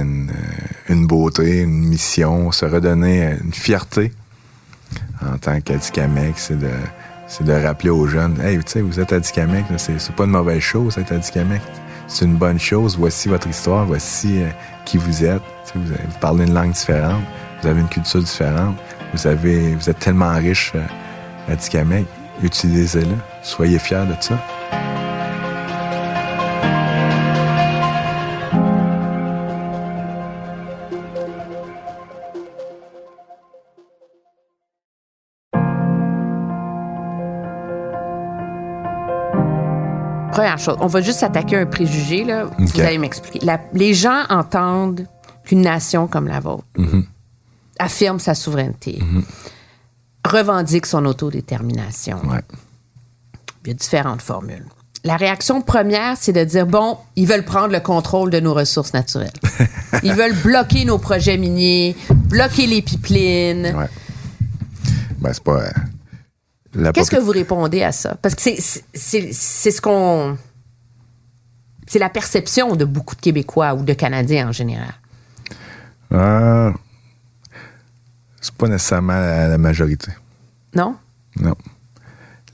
[0.88, 4.12] une, beauté, une mission, se redonner une fierté
[5.24, 6.58] en tant qu'Adikamekw, c'est
[7.44, 10.98] de, rappeler aux jeunes, hey, tu sais, vous êtes Adikamekw, c'est, pas une mauvaise chose
[10.98, 11.62] être Adikamekw.
[12.06, 12.96] C'est une bonne chose.
[12.96, 14.48] Voici votre histoire, voici euh,
[14.84, 15.42] qui vous êtes.
[15.74, 17.22] Vous, parlez une langue différente,
[17.60, 18.76] vous avez une culture différente,
[19.12, 22.06] vous avez, vous êtes tellement riche euh, Adikamekw.
[22.42, 23.16] Utilisez-le.
[23.42, 24.38] Soyez fiers de ça.
[40.56, 42.50] Première chose, on va juste s'attaquer à un préjugé, là.
[42.58, 43.46] Vous allez m'expliquer.
[43.74, 45.06] les gens entendent
[45.44, 47.04] qu'une nation comme la vôtre mm-hmm.
[47.78, 49.24] affirme sa souveraineté, mm-hmm.
[50.28, 52.20] revendique son autodétermination.
[53.64, 54.64] Il y a différentes formules.
[55.04, 58.94] La réaction première, c'est de dire bon, ils veulent prendre le contrôle de nos ressources
[58.94, 59.30] naturelles.
[60.02, 63.74] ils veulent bloquer nos projets miniers, bloquer les pipelines.
[63.76, 63.88] Ouais.
[65.20, 65.62] Ben, c'est pas.
[66.92, 68.16] Qu'est-ce que vous répondez à ça?
[68.20, 70.36] Parce que c'est ce qu'on.
[71.86, 74.94] C'est la perception de beaucoup de Québécois ou de Canadiens en général.
[76.12, 76.72] Euh,
[78.40, 80.12] c'est pas nécessairement la, majorité.
[80.74, 80.96] Non?
[81.40, 81.56] Non.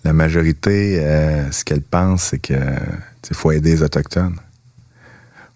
[0.04, 2.54] La majorité, euh, ce qu'elle pense, c'est que
[3.32, 4.36] faut aider les Autochtones.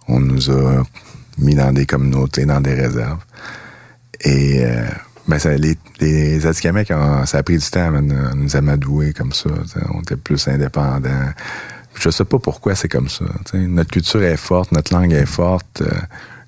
[0.09, 0.83] On nous a
[1.39, 3.23] mis dans des communautés, dans des réserves.
[4.21, 4.87] Et euh,
[5.29, 6.49] ben, ça, les, les ça
[7.39, 9.51] a pris du temps à nous amadouer comme ça.
[9.93, 11.33] On était plus indépendants.
[11.99, 13.25] Je sais pas pourquoi c'est comme ça.
[13.55, 15.83] Notre culture est forte, notre langue est forte.
[15.83, 15.91] Euh,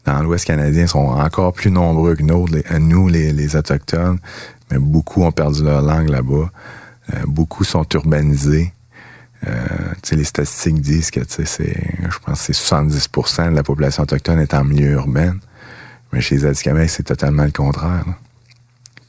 [0.04, 4.18] dans l'Ouest canadien, ils sont encore plus nombreux que nous, les, nous, les, Autochtones.
[4.70, 6.50] Mais beaucoup ont perdu leur langue là-bas.
[7.14, 8.72] Euh, beaucoup sont urbanisés.
[9.46, 9.66] Euh,
[10.10, 14.64] les statistiques disent que c'est, je pense c'est 70% de la population autochtone est en
[14.64, 15.36] milieu urbain.
[16.12, 18.04] Mais chez les Atikamekw, c'est totalement le contraire.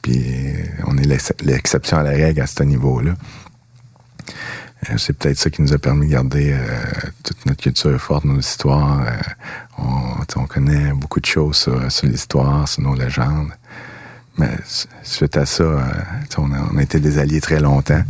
[0.02, 0.54] Puis
[0.86, 3.14] on est l'exception à la règle à ce niveau-là.
[4.88, 6.66] Euh, c'est peut-être ça qui nous a permis de garder euh,
[7.22, 9.02] toute notre culture forte, nos histoires.
[9.02, 9.10] Euh,
[9.78, 13.50] on, on connaît beaucoup de choses sur, l'histoire, sur nos légendes.
[14.38, 14.56] Mais
[15.02, 15.64] suite à ça,
[16.38, 18.02] on, a, été des alliés très longtemps.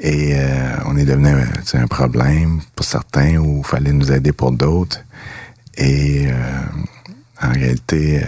[0.00, 0.36] Et
[0.84, 1.30] on est devenu
[1.72, 5.02] un problème pour certains ou il fallait nous aider pour d'autres.
[5.76, 6.28] Et
[7.40, 8.24] en réalité,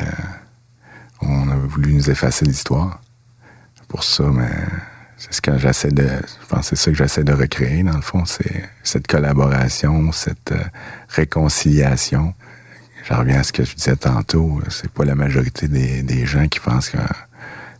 [1.21, 3.01] on a voulu nous effacer l'histoire.
[3.87, 4.51] Pour ça, mais
[5.21, 6.09] c'est ce que j'essaie de.
[6.09, 10.53] Je pense c'est ça que j'essaie de recréer, dans le fond, c'est cette collaboration, cette
[10.53, 10.65] euh,
[11.09, 12.35] réconciliation.
[13.05, 14.63] Je reviens à ce que je disais tantôt.
[14.71, 16.99] C'est pas la majorité des, des gens qui pensent que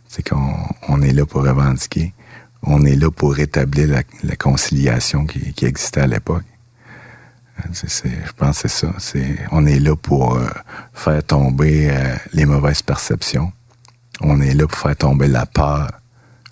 [0.07, 0.55] c'est qu'on
[0.87, 2.13] on est là pour revendiquer.
[2.61, 6.43] On est là pour rétablir la, la conciliation qui, qui, existait à l'époque.
[7.57, 8.93] je pense que c'est ça.
[8.99, 10.47] C'est, on est là pour euh,
[10.93, 13.51] faire tomber euh, les mauvaises perceptions.
[14.19, 15.87] On est là pour faire tomber la peur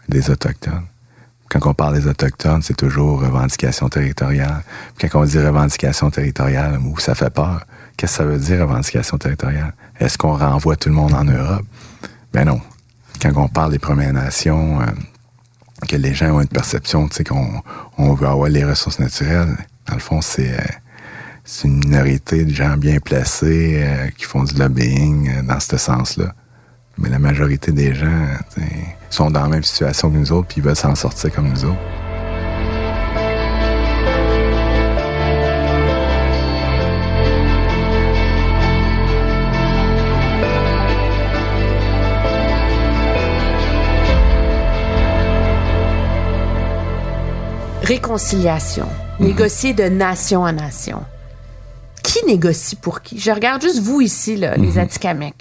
[0.09, 0.85] des Autochtones.
[1.49, 4.63] Quand on parle des Autochtones, c'est toujours revendication territoriale.
[4.99, 7.65] Quand on dit revendication territoriale, où ça fait peur,
[7.97, 9.73] qu'est-ce que ça veut dire revendication territoriale?
[9.99, 11.65] Est-ce qu'on renvoie tout le monde en Europe?
[12.33, 12.61] Ben non.
[13.21, 14.85] Quand on parle des Premières Nations, euh,
[15.87, 17.63] que les gens ont une perception, qu'on
[17.97, 19.57] on veut avoir les ressources naturelles.
[19.87, 24.53] Dans le fond, c'est euh, une minorité de gens bien placés euh, qui font du
[24.55, 26.33] lobbying dans ce sens-là.
[26.97, 28.27] Mais la majorité des gens
[29.09, 31.65] sont dans la même situation que nous autres, puis ils veulent s'en sortir comme nous
[31.65, 31.77] autres.
[47.83, 48.85] Réconciliation.
[48.85, 49.23] -hmm.
[49.25, 51.01] Négocier de nation à nation.
[52.03, 53.19] Qui négocie pour qui?
[53.19, 55.35] Je regarde juste vous ici, là, les Atikamekw.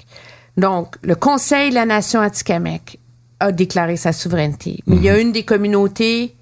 [0.57, 2.97] Donc, le Conseil de la nation Atikamekw
[3.39, 4.79] a déclaré sa souveraineté.
[4.87, 6.35] Mais il y a une des communautés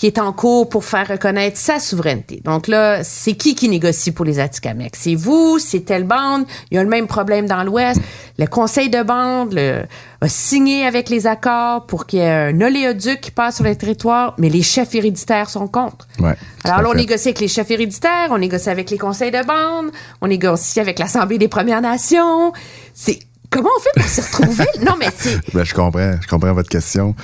[0.00, 2.40] qui est en cours pour faire reconnaître sa souveraineté.
[2.42, 4.92] Donc là, c'est qui qui négocie pour les Atikamekw?
[4.94, 6.46] C'est vous, c'est telle bande.
[6.70, 8.00] Il y a le même problème dans l'Ouest.
[8.38, 9.82] Le conseil de bande le,
[10.22, 13.76] a signé avec les accords pour qu'il y ait un oléoduc qui passe sur le
[13.76, 16.08] territoire, mais les chefs héréditaires sont contre.
[16.18, 19.44] Ouais, Alors là, on négocie avec les chefs héréditaires, on négocie avec les conseils de
[19.44, 19.90] bande,
[20.22, 22.54] on négocie avec l'Assemblée des Premières Nations.
[22.94, 23.18] C'est
[23.50, 24.66] Comment on fait pour s'y retrouver?
[24.84, 25.38] non, mais c'est.
[25.54, 26.14] Ben, je comprends.
[26.20, 27.14] Je comprends votre question.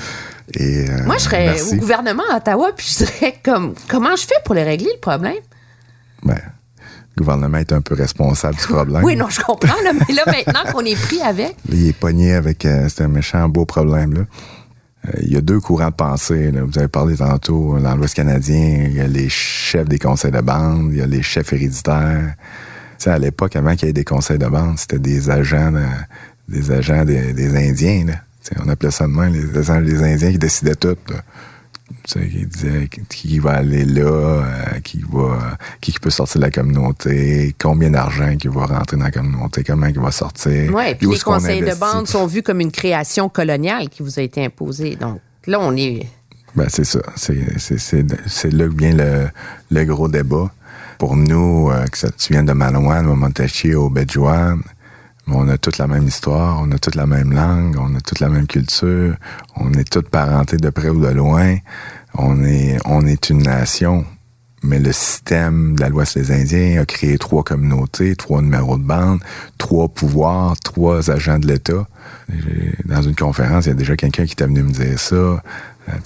[0.55, 1.75] Et, euh, Moi, je serais merci.
[1.75, 5.01] au gouvernement à Ottawa, puis je dirais comme, comment je fais pour les régler, le
[5.01, 5.35] problème?
[6.23, 6.39] Ben,
[7.17, 9.03] le gouvernement est un peu responsable du problème.
[9.05, 11.57] oui, non, je comprends, là, mais là, maintenant qu'on est pris avec.
[11.73, 14.21] Il est pogné avec, euh, c'est un méchant beau problème, là.
[15.07, 16.51] Euh, il y a deux courants de pensée.
[16.51, 16.63] Là.
[16.65, 20.41] Vous avez parlé tantôt dans l'Ouest canadien, il y a les chefs des conseils de
[20.41, 22.35] bande, il y a les chefs héréditaires.
[23.05, 25.85] À l'époque, avant qu'il y ait des conseils de bande, c'était des agents, de,
[26.49, 28.07] des agents des, des Indiens.
[28.07, 28.15] Là.
[28.65, 30.97] On appelait ça de même, les agents des Indiens qui décidaient tout.
[31.09, 31.17] Là.
[32.05, 37.55] Qui disaient qui va aller là, euh, qui va, qui, peut sortir de la communauté,
[37.61, 40.73] combien d'argent qui va rentrer dans la communauté, comment il va sortir.
[40.75, 44.23] Oui, puis les conseils de bande sont vus comme une création coloniale qui vous a
[44.23, 44.97] été imposée.
[44.97, 46.07] Donc là, on est.
[46.55, 47.01] Ben, c'est ça.
[47.17, 49.29] C'est là que vient le,
[49.71, 50.51] le gros débat
[50.99, 54.59] pour nous, euh, que tu viens de Malouane, au Montachi, au Bedjouan,
[55.29, 58.21] on a toute la même histoire, on a toute la même langue, on a toute
[58.21, 59.17] la même culture,
[59.57, 61.57] on est toutes parentés de près ou de loin,
[62.15, 64.05] on est, on est une nation.
[64.63, 68.79] Mais le système de la loi sur les Indiens a créé trois communautés, trois numéros
[68.79, 69.21] de bande,
[69.59, 71.87] trois pouvoirs, trois agents de l'État.
[72.85, 75.15] Dans une conférence, il y a déjà quelqu'un qui était venu me dire ça.
[75.15, 75.41] Euh,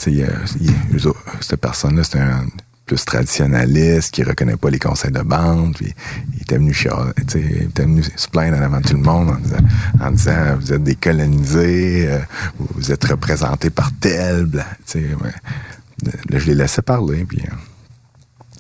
[0.09, 0.25] y
[1.41, 2.45] cette personne-là, c'est un
[2.91, 5.95] plus traditionnaliste, qui reconnaît pas les conseils de bande, puis
[6.35, 9.37] il était venu venu se plaindre en avant tout le monde
[10.01, 12.19] en disant, vous êtes décolonisés, euh,
[12.59, 14.65] vous êtes représentés par tel, blanc,
[14.97, 15.07] ouais.
[16.31, 17.45] Là, je les laissais parler, puis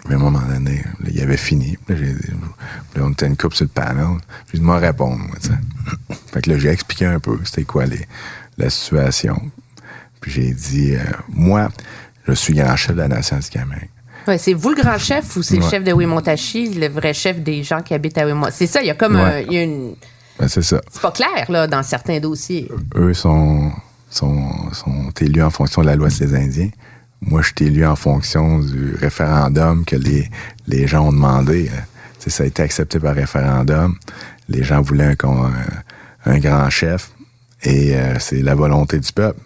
[0.08, 1.76] à un moment donné, il avait fini.
[2.96, 4.18] On était une coupe sur le panel.
[4.52, 5.36] J'ai dit, moi, répondre, moi.
[6.32, 8.06] Fait que là, j'ai expliqué un peu c'était quoi les,
[8.58, 9.50] la situation.
[10.20, 11.68] Puis j'ai dit, euh, moi,
[12.28, 13.90] je suis grand chef de la nation du Québec.
[14.30, 15.64] Ouais, c'est vous le grand chef ou c'est ouais.
[15.64, 18.58] le chef de Wimontachi, le vrai chef des gens qui habitent à Wimontachi?
[18.58, 19.22] C'est ça, il y a comme ouais.
[19.22, 19.96] un, il y a une...
[20.38, 20.80] Ben, c'est ça.
[20.88, 22.68] C'est pas clair, là, dans certains dossiers.
[22.94, 23.72] Eux sont,
[24.08, 26.70] sont, sont élus en fonction de la loi des Indiens.
[27.20, 30.30] Moi, je suis élu en fonction du référendum que les,
[30.68, 31.68] les gens ont demandé.
[32.20, 33.96] T'sais, ça a été accepté par référendum.
[34.48, 35.52] Les gens voulaient un, un,
[36.24, 37.10] un grand chef
[37.64, 39.40] et euh, c'est la volonté du peuple.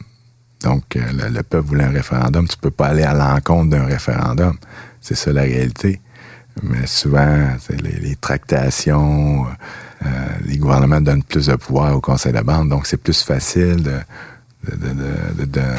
[0.64, 2.48] Donc, euh, le, le, peuple voulait un référendum.
[2.48, 4.56] Tu peux pas aller à l'encontre d'un référendum.
[5.00, 6.00] C'est ça la réalité.
[6.62, 10.08] Mais souvent, les, les, tractations, euh,
[10.46, 12.70] les gouvernements donnent plus de pouvoir au conseil de bande.
[12.70, 13.98] Donc, c'est plus facile de,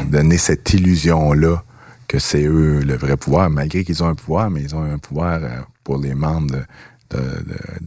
[0.08, 1.62] donner cette illusion-là
[2.06, 4.98] que c'est eux le vrai pouvoir, malgré qu'ils ont un pouvoir, mais ils ont un
[4.98, 5.40] pouvoir
[5.82, 6.54] pour les membres
[7.10, 7.18] de,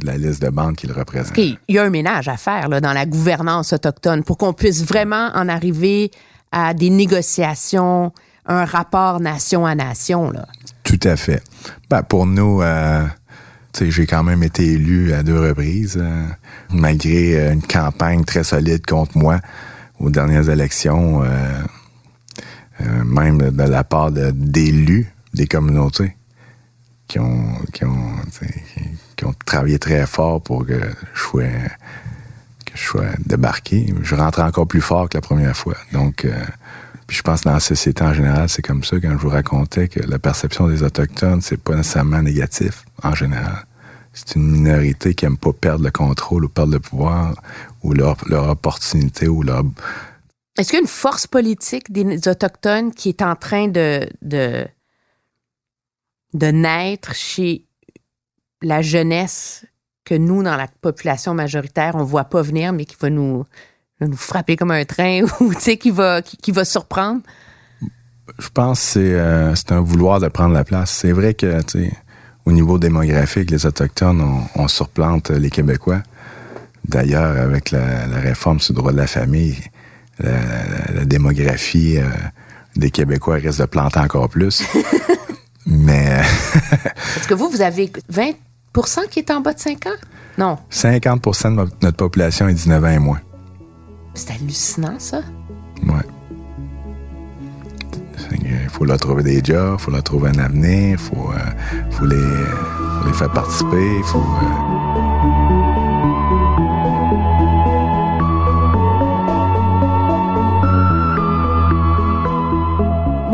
[0.04, 1.38] la liste de bandes qu'il représente.
[1.38, 4.84] Il y a un ménage à faire là, dans la gouvernance autochtone pour qu'on puisse
[4.84, 6.12] vraiment en arriver
[6.52, 8.12] à des négociations,
[8.46, 10.32] un rapport nation à nation.
[10.32, 10.48] Là.
[10.84, 11.44] Tout à fait.
[11.90, 13.06] Ben, pour nous, euh,
[13.80, 16.26] j'ai quand même été élu à deux reprises, euh,
[16.72, 19.40] malgré euh, une campagne très solide contre moi
[20.00, 21.62] aux dernières élections, euh,
[23.06, 26.16] même de la part d'élus des communautés
[27.08, 28.14] qui ont, qui, ont,
[29.18, 30.80] qui- ont travaillé très fort pour que
[31.14, 31.44] je sois,
[32.80, 33.94] je sois débarqué.
[34.02, 35.76] Je rentrais encore plus fort que la première fois.
[35.92, 36.32] Donc, euh,
[37.08, 39.30] puis je pense que dans la société en général, c'est comme ça quand je vous
[39.30, 43.66] racontais que la perception des Autochtones, c'est pas nécessairement négatif en général.
[44.14, 47.36] C'est une minorité qui aime pas perdre le contrôle ou perdre le pouvoir
[47.84, 48.18] ou leur,
[48.50, 49.64] opportunité ou leur...
[50.58, 54.68] Est-ce qu'il y a une force politique des Autochtones qui est en train de, de
[56.34, 57.66] naître chez
[58.62, 59.66] la jeunesse
[60.10, 63.46] que nous, dans la population majoritaire, on voit pas venir, mais qui va nous,
[64.02, 67.22] nous frapper comme un train ou qui va, qui, qui va surprendre?
[68.40, 70.92] Je pense que c'est euh, c'est un vouloir de prendre la place.
[70.92, 71.60] C'est vrai que,
[72.46, 76.02] au niveau démographique, les Autochtones, on, on surplante les Québécois.
[76.88, 79.58] D'ailleurs, avec la, la réforme sur le droit de la famille,
[80.20, 82.08] la, la- la démographie euh,
[82.76, 84.64] des Québécois risque de planter encore plus.
[85.66, 86.22] Mais
[87.14, 88.32] Parce que vous, vous avez 20
[89.10, 89.90] qui est en bas de 5 ans?
[90.38, 90.58] Non.
[90.72, 93.20] 50% de notre- population est 19 ans et moins.
[94.14, 95.22] C'est hallucinant, ça.
[95.84, 95.94] Ouais.
[98.42, 101.90] Il faut leur trouver des jobs, il faut leur trouver un avenir, il faut, euh,
[101.92, 104.20] faut, les, faut les faire participer, il faut...
[104.20, 105.09] euh,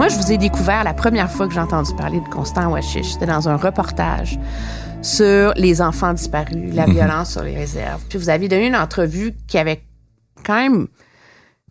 [0.05, 3.13] Moi, je vous ai découvert la première fois que j'ai entendu parler de Constant Washish.
[3.13, 4.37] C'était dans un reportage
[5.01, 8.03] sur les enfants disparus, la violence sur les réserves.
[8.07, 9.81] Puis vous aviez donné une entrevue qui avait
[10.43, 10.87] quand même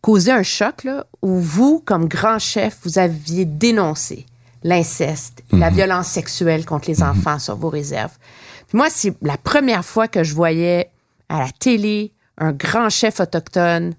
[0.01, 4.27] causé un choc, là, où vous, comme grand chef, vous aviez dénoncé
[4.64, 8.18] l'inceste, la violence sexuelle contre les enfants sur vos réserves.
[8.66, 10.90] Puis moi, c'est la première fois que je voyais
[11.29, 13.94] à la télé un grand chef autochtone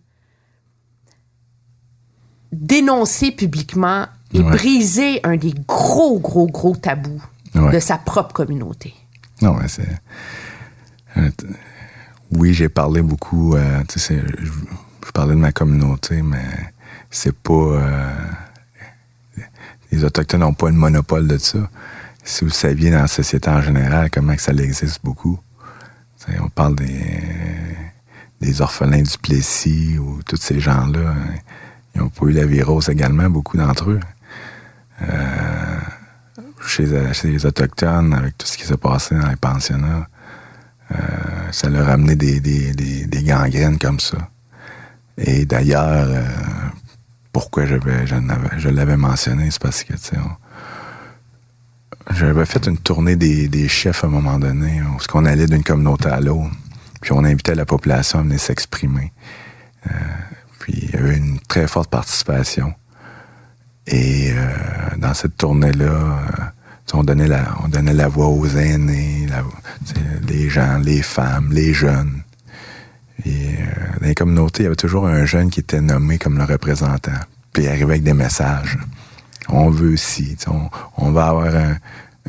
[2.52, 4.52] dénoncer publiquement et Ouais.
[4.52, 7.22] briser un des gros, gros, gros tabous
[7.56, 7.72] Ouais.
[7.74, 8.94] de sa propre communauté.
[9.42, 9.88] Non, mais c'est...
[11.18, 11.30] euh,
[12.32, 14.52] Oui, j'ai parlé beaucoup, euh, tu sais, c'est- je,
[15.06, 16.44] je parlais de ma communauté, mais
[17.12, 17.54] c'est pas...
[17.54, 18.12] euh,
[19.92, 21.60] les Autochtones n'ont pas le monopole de ça.
[22.24, 25.40] Si vous saviez dans la société en général comment que ça existe beaucoup,
[26.42, 27.22] on parle des,
[28.42, 31.36] des orphelins du Plessis ou tous ces gens-là, hein,
[31.94, 34.00] ils ont pas eu la virose également, beaucoup d'entre eux.
[35.02, 35.80] Euh,
[36.68, 40.08] chez, chez les Autochtones, avec tout ce qui s'est passé dans les pensionnats,
[40.92, 40.96] euh,
[41.52, 44.18] ça leur a amené des, des, gangrènes comme ça.
[45.18, 46.24] Et d'ailleurs, euh,
[47.32, 49.94] pourquoi je, l'avais mentionné, c'est parce que,
[52.12, 55.64] j'avais fait une tournée des, chefs à un moment donné, où ce qu'on allait d'une
[55.64, 56.52] communauté à l'autre,
[57.02, 59.12] puis on invitait la population à venir s'exprimer.
[59.88, 59.92] Euh,
[60.60, 62.74] puis il y avait une très forte participation.
[63.88, 64.48] Et euh,
[64.98, 66.44] dans cette tournée-là, euh,
[66.94, 69.44] on, donnait la, on donnait la voix aux aînés, la-
[70.28, 72.22] les gens, les femmes, les jeunes.
[73.26, 76.38] Et euh, dans les communautés, il y avait toujours un jeune qui était nommé comme
[76.38, 77.12] le représentant.
[77.54, 78.78] Puis il arrivait avec des messages.
[79.50, 81.78] On veut sais, on, on va avoir un,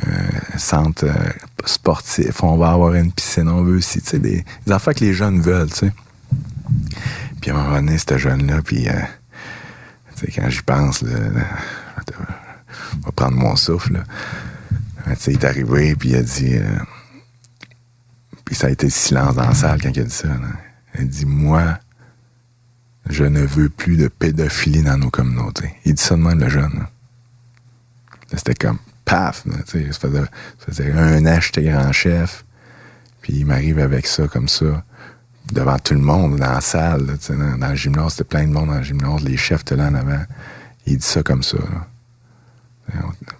[0.05, 1.13] un centre euh,
[1.65, 5.41] sportif, on va avoir une piscine, on veut sais, des, des affaires que les jeunes
[5.41, 5.91] veulent, tu sais.
[7.41, 8.93] Puis à un ce jeune-là, puis euh,
[10.25, 11.43] quand j'y pense, je vais
[13.15, 14.03] prendre mon souffle.
[15.07, 16.57] Euh, il est arrivé, puis il a dit.
[16.57, 16.79] euh,
[18.45, 20.27] puis ça a été le silence dans la salle quand il a dit ça.
[20.27, 20.49] là.
[20.95, 21.79] Il a dit Moi,
[23.09, 25.75] je ne veux plus de pédophilie dans nos communautés.
[25.85, 26.85] Il dit ça de même, le jeune.
[28.33, 29.45] C'était comme paf.
[29.65, 30.09] ça,
[30.67, 32.43] faisait, un an grand chef.
[33.21, 34.83] Puis il m'arrive avec ça, comme ça
[35.51, 38.51] devant tout le monde dans la salle, là, dans, dans le gymnase, c'était plein de
[38.51, 40.23] monde dans le gymnase, les chefs étaient là en avant.
[40.85, 41.57] Il dit ça comme ça.
[41.57, 41.87] Là.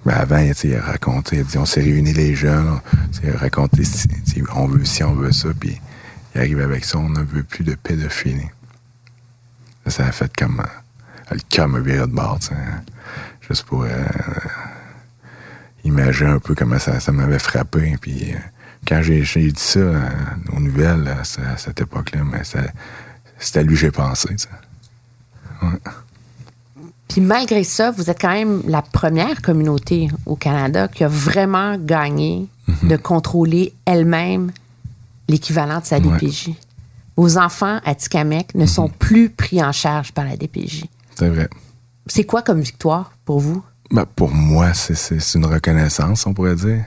[0.06, 3.38] Mais avant, il, a raconté, il a dit on s'est réunis les jeunes, on, a
[3.38, 4.08] raconté si-
[4.54, 5.80] on veut ci, on veut ça, puis
[6.36, 8.50] il arrive avec ça, on ne veut plus de pédophilie.
[9.86, 12.82] Ça a fait comme euh, le cœur me virait de bord, hein.
[13.48, 13.90] juste pour euh,
[15.86, 17.96] imaginer un peu comment ça, ça m'avait frappé.
[18.02, 18.38] Puis euh,
[18.86, 20.00] quand j'ai dit ça euh,
[20.56, 22.42] aux nouvelles c'est- à cette époque-là, mais
[23.40, 24.30] c'est à lui que j'ai pensé.
[24.30, 24.50] tu sais.
[27.08, 31.78] Puis malgré ça, vous êtes quand même la première communauté au Canada qui a vraiment
[31.78, 32.48] gagné
[32.84, 34.52] de contrôler elle-même
[35.30, 36.18] l'équivalent de sa Ouais.
[36.20, 36.52] DPJ.
[37.16, 40.86] Vos enfants à Tikamek ne sont plus pris en charge par la DPJ.
[41.16, 41.50] C'est vrai.
[42.06, 43.64] C'est quoi comme victoire pour vous?
[43.90, 46.84] Ben, pour moi, c'est une reconnaissance, on pourrait dire.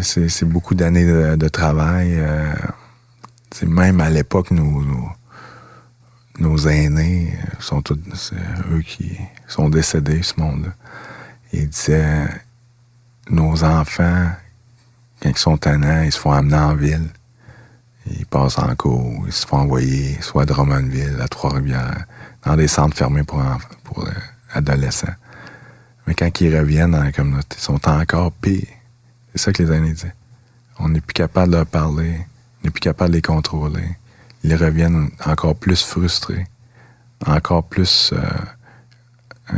[0.00, 1.04] C'est beaucoup d'années
[1.36, 2.14] de, travail.
[2.18, 2.54] euh,
[3.66, 4.82] même à l'époque, nos,
[6.38, 8.36] nos, aînés euh, sont tous c'est
[8.70, 9.18] eux qui
[9.48, 10.72] sont décédés, ce monde-là.
[11.52, 12.28] Ils disaient
[13.30, 14.30] nos enfants,
[15.22, 17.08] quand ils sont tannants, ils se font amener en ville.
[18.10, 22.04] Ils passent en cours, ils se font envoyer soit à Drummondville, à Trois-Rivières,
[22.44, 23.42] dans des centres fermés pour,
[23.82, 24.12] pour euh,
[24.52, 25.14] adolescents.
[26.06, 28.66] Mais quand ils reviennent dans la communauté, ils sont encore pires.
[29.36, 30.14] C'est ça que les aînés disaient.
[30.78, 32.26] On n'est plus capable de leur parler,
[32.60, 33.86] on n'est plus capable de les contrôler.
[34.44, 36.46] Ils reviennent encore plus frustrés,
[37.26, 38.14] encore plus...
[38.14, 39.56] euh,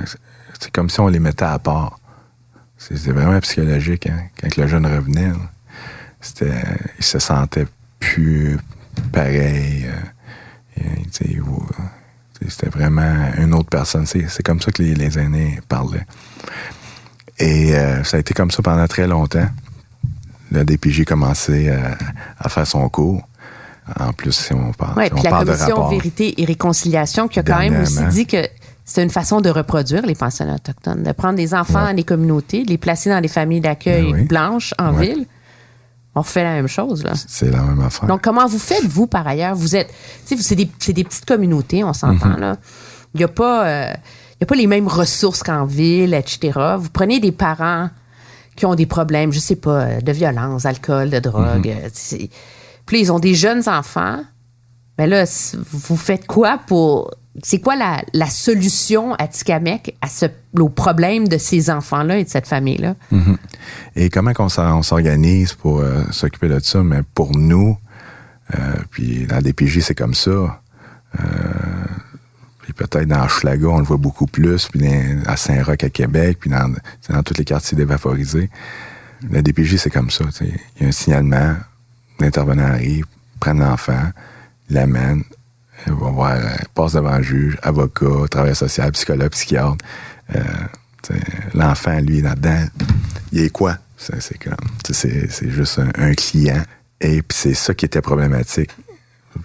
[0.58, 2.00] c'est comme si on les mettait à part.
[2.76, 4.08] C'est vraiment psychologique.
[4.08, 4.28] Hein?
[4.40, 5.30] Quand le jeune revenait,
[6.20, 6.60] c'était,
[6.98, 7.66] il se sentait
[8.00, 8.58] plus
[9.12, 9.88] pareil.
[10.80, 10.82] euh,
[12.48, 14.06] c'était vraiment une autre personne.
[14.06, 16.06] C'est, c'est comme ça que les, les aînés parlaient.
[17.38, 19.48] Et euh, ça a été comme ça pendant très longtemps.
[20.50, 21.96] Le DPJ commençait à,
[22.38, 23.22] à faire son cours.
[23.98, 25.90] En plus, si on parle, Oui, si on puis la de commission rapport.
[25.90, 28.46] Vérité et Réconciliation qui a quand même aussi dit que
[28.84, 31.88] c'est une façon de reproduire les pensionnats autochtones, de prendre des enfants Ouais.
[31.90, 34.22] dans des communautés, de les placer dans des familles d'accueil Ben oui.
[34.24, 35.06] blanches en Ouais.
[35.06, 35.26] ville.
[36.14, 37.12] On refait la même chose, là.
[37.14, 38.08] C'est la même affaire.
[38.08, 39.54] Donc, comment vous faites, vous, par ailleurs?
[39.54, 39.88] Vous êtes.
[40.24, 42.40] C'est des, petites communautés, on s'entend, Mhm.
[42.40, 42.56] là.
[43.14, 43.66] Il n'y a pas.
[43.66, 43.92] euh,
[44.32, 46.58] il y a pas les mêmes ressources qu'en ville, etc.
[46.78, 47.88] Vous prenez des parents
[48.58, 51.74] qui ont des problèmes, je sais pas, de violence, d'alcool, de drogue.
[51.92, 52.28] C'est-
[52.86, 54.20] Puis ils ont des jeunes enfants.
[54.98, 55.24] Mais là,
[55.72, 57.12] vous faites quoi pour.
[57.44, 60.26] C'est quoi la, la solution à Tikamek à ce,
[60.58, 62.96] au problème de ces enfants-là et de cette famille-là?
[63.12, 63.36] Mhm.
[63.94, 66.82] Et comment on s'organise pour euh, s'occuper de ça?
[66.82, 67.78] Mais pour nous,
[68.56, 68.58] euh,
[68.90, 70.30] puis dans DPJ, c'est comme ça.
[70.30, 71.24] Euh,
[72.72, 74.86] peut-être dans Schlaga, on le voit beaucoup plus, puis
[75.26, 76.72] à Saint-Roch, à Québec, puis dans,
[77.08, 78.50] dans tous les quartiers dévaphorisés.
[79.30, 80.24] La DPJ, c'est comme ça.
[80.40, 80.48] Il
[80.80, 81.56] y a un signalement,
[82.20, 83.04] l'intervenant arrive,
[83.40, 84.10] prend l'enfant,
[84.70, 85.24] l'amène,
[85.86, 89.76] va voir, euh, passe devant le juge, avocat, travailleur social, psychologue, psychiatre.
[90.34, 90.42] Euh,
[91.54, 92.66] L'enfant, lui, là-dedans,
[93.32, 93.78] il est quoi?
[93.96, 94.54] C'est comme,
[94.90, 96.62] c'est juste un, un client.
[97.00, 98.70] Et puis c'est ça qui était problématique.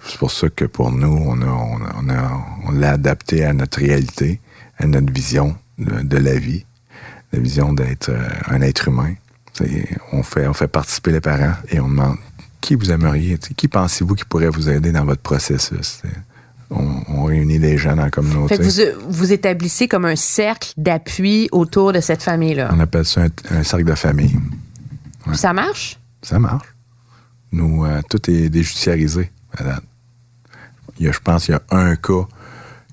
[0.06, 3.44] C'est pour ça que pour nous, on a, on a- on a- on l'a adapté
[3.44, 4.40] à notre réalité,
[4.78, 6.64] à notre vision de, de la vie,
[7.32, 9.14] la vision d'être euh, un être humain.
[10.12, 12.16] On fait, on fait participer les parents et on demande
[12.60, 16.00] qui vous aimeriez, qui pensez-vous qui pourrait vous aider dans votre processus?
[16.70, 18.56] On, on réunit les gens dans la communauté.
[18.56, 22.70] Fait que vous, vous établissez comme un cercle d'appui autour de cette famille-là.
[22.72, 24.36] On appelle ça un, un cercle de famille.
[25.26, 25.36] Ouais.
[25.36, 25.98] Ça marche?
[26.22, 26.66] Ça marche.
[27.52, 29.30] Nous, euh, tout est déjudiciarisé.
[30.98, 32.26] Il y a, je pense qu'il y a un cas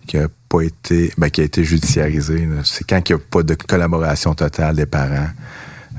[0.07, 2.47] qui a pas été, ben, qui a été judiciarisé.
[2.63, 5.27] C'est quand il n'y a pas de collaboration totale des parents,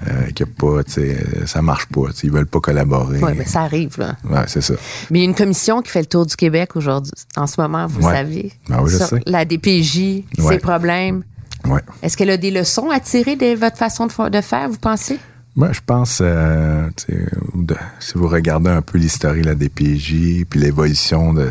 [0.09, 1.15] euh, qu'il a pas, euh,
[1.47, 2.03] ça marche pas.
[2.25, 3.21] Ils veulent pas collaborer.
[3.23, 4.17] Oui, mais ça arrive, là.
[4.29, 4.75] Ouais, c'est ça.
[5.11, 7.61] Mais il y a une commission qui fait le tour du Québec aujourd'hui, en ce
[7.61, 8.13] moment, vous Ouais.
[8.13, 8.53] savez.
[8.69, 9.21] Ben oui, je Sur sais.
[9.27, 11.23] La DPJ, ses problèmes.
[12.03, 15.19] Est-ce qu'elle a des leçons à tirer de votre façon de, de faire, vous pensez?
[15.55, 16.89] Moi, je pense, euh,
[18.01, 21.51] si vous regardez un peu l'histoire de la DPJ, puis l'évolution de,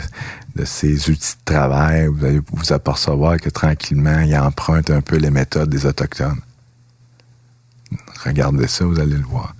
[0.55, 5.17] de ces outils de travail, vous allez vous apercevoir que tranquillement, ils empruntent un peu
[5.17, 6.41] les méthodes des Autochtones.
[8.25, 9.53] Regardez ça, vous allez le voir.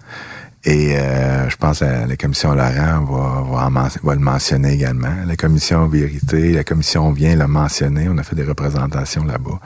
[0.63, 5.15] Et euh, je pense que la, commission Laurent va, le mentionner également.
[5.25, 8.07] La commission Vérité, la commission vient le mentionner.
[8.09, 9.59] On a fait des représentations là-bas.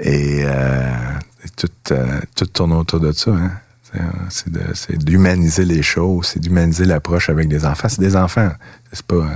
[0.00, 0.92] Et euh,
[1.56, 1.94] tout,
[2.36, 3.32] tout tourne autour de ça.
[3.32, 3.52] Hein?
[4.30, 7.88] C'est, euh, d'humaniser les choses, c'est d'humaniser l'approche avec des enfants.
[7.88, 8.50] C'est des enfants.
[8.92, 9.14] C'est pas.
[9.16, 9.26] euh,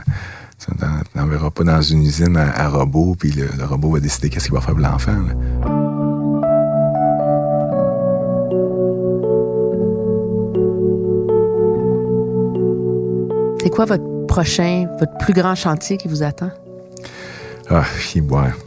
[0.59, 4.01] tu n'en- n'enverras pas dans une usine à, à robot, puis le, le robot va
[4.01, 5.17] décider qu'est-ce qu'il va faire pour l'enfant.
[13.63, 16.51] C'est quoi votre prochain, votre plus grand chantier qui vous attend?
[17.71, 17.85] Ah.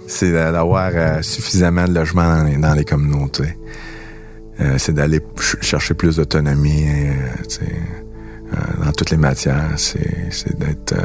[0.07, 3.57] C'est d'a- d'avoir euh, suffisamment de logements dans les, dans les communautés.
[4.61, 7.13] Euh, c'est d'aller ch- chercher plus d'autonomie euh,
[7.61, 9.71] euh, dans toutes les matières.
[9.77, 10.95] C'est, d'être.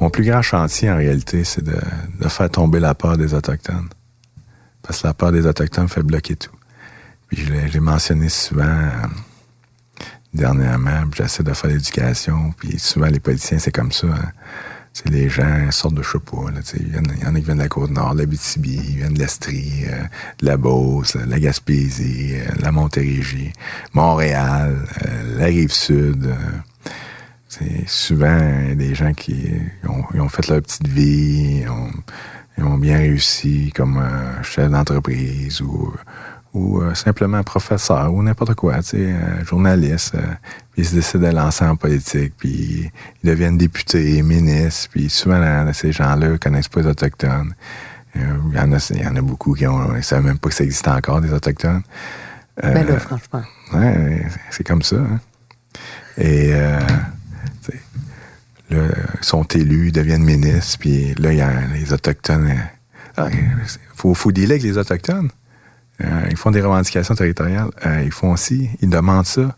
[0.00, 1.74] mon plus grand chantier, en réalité, c'est de,
[2.28, 3.88] faire tomber la peur des Autochtones.
[4.82, 6.54] Parce que la peur des Autochtones fait bloquer tout.
[7.28, 8.78] Puis je l'ai, mentionné souvent
[10.34, 14.06] dernièrement, j'essaie de faire l'éducation, puis souvent les politiciens, c'est comme ça.
[14.08, 14.32] hein.
[14.92, 16.18] C'est les gens sortent de, je
[16.76, 19.18] il y, en a qui viennent de la Côte-Nord, de la BTB, ils viennent de
[19.18, 20.02] l'Estrie, euh,
[20.40, 23.52] de la Beauce, de la Gaspésie, euh, de la Montérégie,
[23.94, 26.34] Montréal, euh, la Rive-Sud.
[27.48, 29.50] c'est souvent des gens qui
[29.88, 31.64] ont, ils ont fait leur petite vie,
[32.58, 34.02] ils ont, bien réussi comme
[34.42, 35.94] chef d'entreprise ou
[36.54, 40.14] ou euh, simplement professeur ou n'importe quoi, tu sais, journaliste.
[40.14, 40.20] Euh,
[40.72, 42.90] puis ils se décident de lancer en politique, puis
[43.22, 47.54] ils deviennent députés, ministres, puis souvent ces gens-là connaissent pas les Autochtones.
[48.16, 50.38] Euh, il y, en a, il y en a beaucoup qui ont, ils savent même
[50.38, 51.82] pas que ça existe encore, des Autochtones.
[52.62, 53.42] ben là, franchement.
[53.72, 54.96] Ouais, c'est comme ça.
[54.96, 55.20] Hein.
[56.18, 56.52] Et,
[58.70, 58.88] là,
[59.18, 62.54] ils sont élus, ils deviennent ministres, puis là, il y a les Autochtones.
[63.18, 65.30] Il faut, faut dealer avec les Autochtones.
[66.00, 67.70] Euh, ils font des revendications territoriales.
[67.86, 69.56] Euh, ils font aussi, ils demandent ça.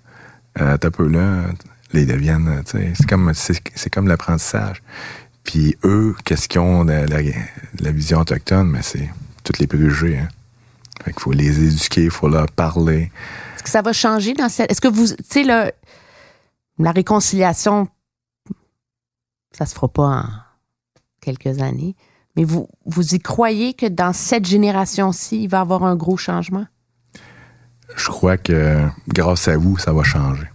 [0.60, 1.44] Euh, peu là,
[1.92, 4.82] les deviennent, c'est comme, c'est, comme l'apprentissage.
[5.42, 8.70] Puis eux, qu'est-ce qu'ils ont de la, vision autochtone?
[8.70, 9.10] Mais c'est
[9.42, 10.18] toutes les préjugés.
[10.18, 10.28] Hein.
[11.04, 13.10] Fait faut les éduquer, il faut leur parler.
[13.54, 14.70] Est-ce que ça va changer dans cette.
[14.70, 15.08] Est-ce que vous.
[15.08, 17.88] Tu sais, la réconciliation,
[19.52, 20.24] ça se fera pas en
[21.20, 21.94] quelques années.
[22.36, 26.16] Mais vous, vous y croyez que dans cette génération-ci, il va y avoir un gros
[26.16, 26.66] changement?
[27.96, 30.48] Je crois que grâce à vous, ça va changer.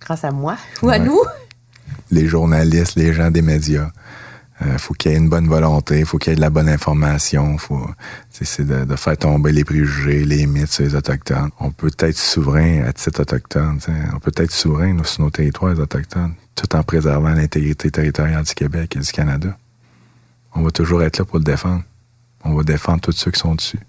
[0.00, 1.20] Grâce à moi ou à nous?
[2.10, 3.90] Les journalistes, les gens des médias.
[4.60, 6.40] Il euh, faut qu'il y ait une bonne volonté, il faut qu'il y ait de
[6.40, 7.88] la bonne information, faut
[8.30, 11.50] c'est de, faire tomber les préjugés, les mythes sur les Autochtones.
[11.58, 13.80] On peut être souverain à titre autochtone,
[14.14, 18.94] on peut être souverain sur nos territoires autochtones, tout en préservant l'intégrité territoriale du Québec
[18.94, 19.56] et du Canada
[20.54, 21.82] on va toujours être là pour le défendre.
[22.44, 23.80] On va défendre tous ceux qui sont dessus.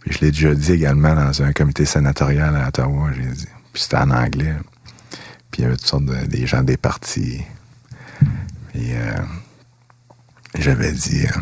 [0.00, 3.48] Puis je l'ai déjà dit également dans un comité sénatorial à Ottawa, j'ai dit.
[3.72, 4.54] Puis c'était en anglais.
[5.50, 7.42] Puis il y avait toutes sortes de des gens des partis.
[8.74, 9.16] Euh,
[10.58, 11.40] j'avais dit euh,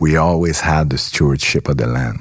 [0.00, 2.16] We always had the stewardship of the land.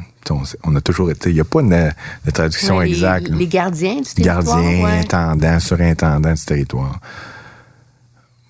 [0.64, 1.32] On, a toujours été.
[1.32, 3.30] Il n'y a pas de, traduction exacte.
[3.30, 4.62] Les gardiens du territoire.
[4.62, 7.00] Gardiens, intendants, surintendants du territoire.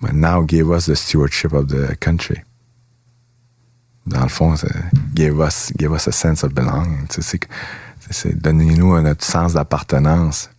[0.02, 2.42] But now give us the stewardship of the country
[4.06, 4.54] dans le fond,
[5.14, 5.72] give us,
[6.08, 7.06] a sense of belonging.
[8.34, 10.50] Donnez-nous notre sens d'appartenance.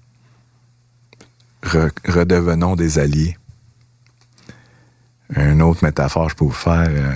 [1.63, 3.37] redevenons des alliés.
[5.35, 7.13] Une autre métaphore je peux vous faire, euh,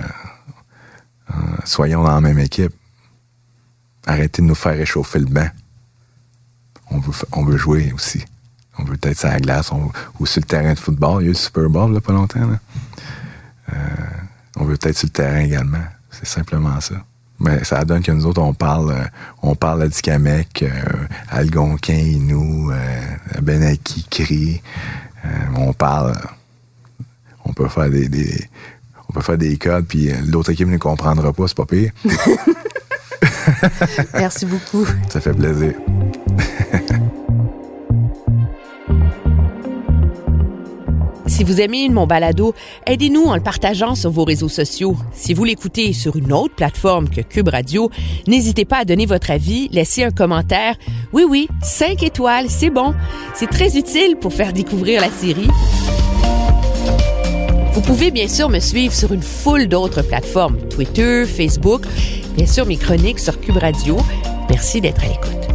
[1.31, 2.73] euh, soyons dans la même équipe.
[4.05, 5.49] Arrêtez de nous faire réchauffer le bain.
[6.91, 8.23] On veut, on jouer aussi.
[8.77, 9.71] On veut être sur la glace
[10.19, 11.21] ou sur le terrain de football.
[11.21, 12.57] Il y a eu le Super Bowl là, pas longtemps.
[13.73, 13.75] Euh,
[14.57, 15.83] on veut être sur le terrain également.
[16.19, 16.95] C'est simplement ça.
[17.39, 19.03] Mais ça donne que nous autres, on parle, euh,
[19.41, 20.69] on parle à Dikamek, euh,
[21.29, 23.01] Algonquin, Inou, euh,
[23.41, 24.61] Benaki, Cri.
[25.25, 26.15] Euh, on parle,
[27.43, 28.47] on peut faire des, des,
[29.09, 31.91] on peut faire des codes, puis l'autre équipe ne comprendra pas, c'est pas pire.
[34.13, 34.85] Merci beaucoup.
[35.09, 35.73] Ça fait plaisir.
[41.35, 42.55] Si vous aimez mon balado,
[42.87, 44.95] aidez-nous en le partageant sur vos réseaux sociaux.
[45.11, 47.91] Si vous l'écoutez sur une autre plateforme que Cube Radio,
[48.25, 50.75] n'hésitez pas à donner votre avis, laisser un commentaire.
[51.11, 52.93] Oui, oui, 5 étoiles, c'est bon.
[53.33, 55.49] C'est très utile pour faire découvrir la série.
[57.73, 61.81] Vous pouvez bien sûr me suivre sur une foule d'autres plateformes, Twitter, Facebook,
[62.37, 63.97] bien sûr mes chroniques sur Cube Radio.
[64.49, 65.54] Merci d'être à l'écoute.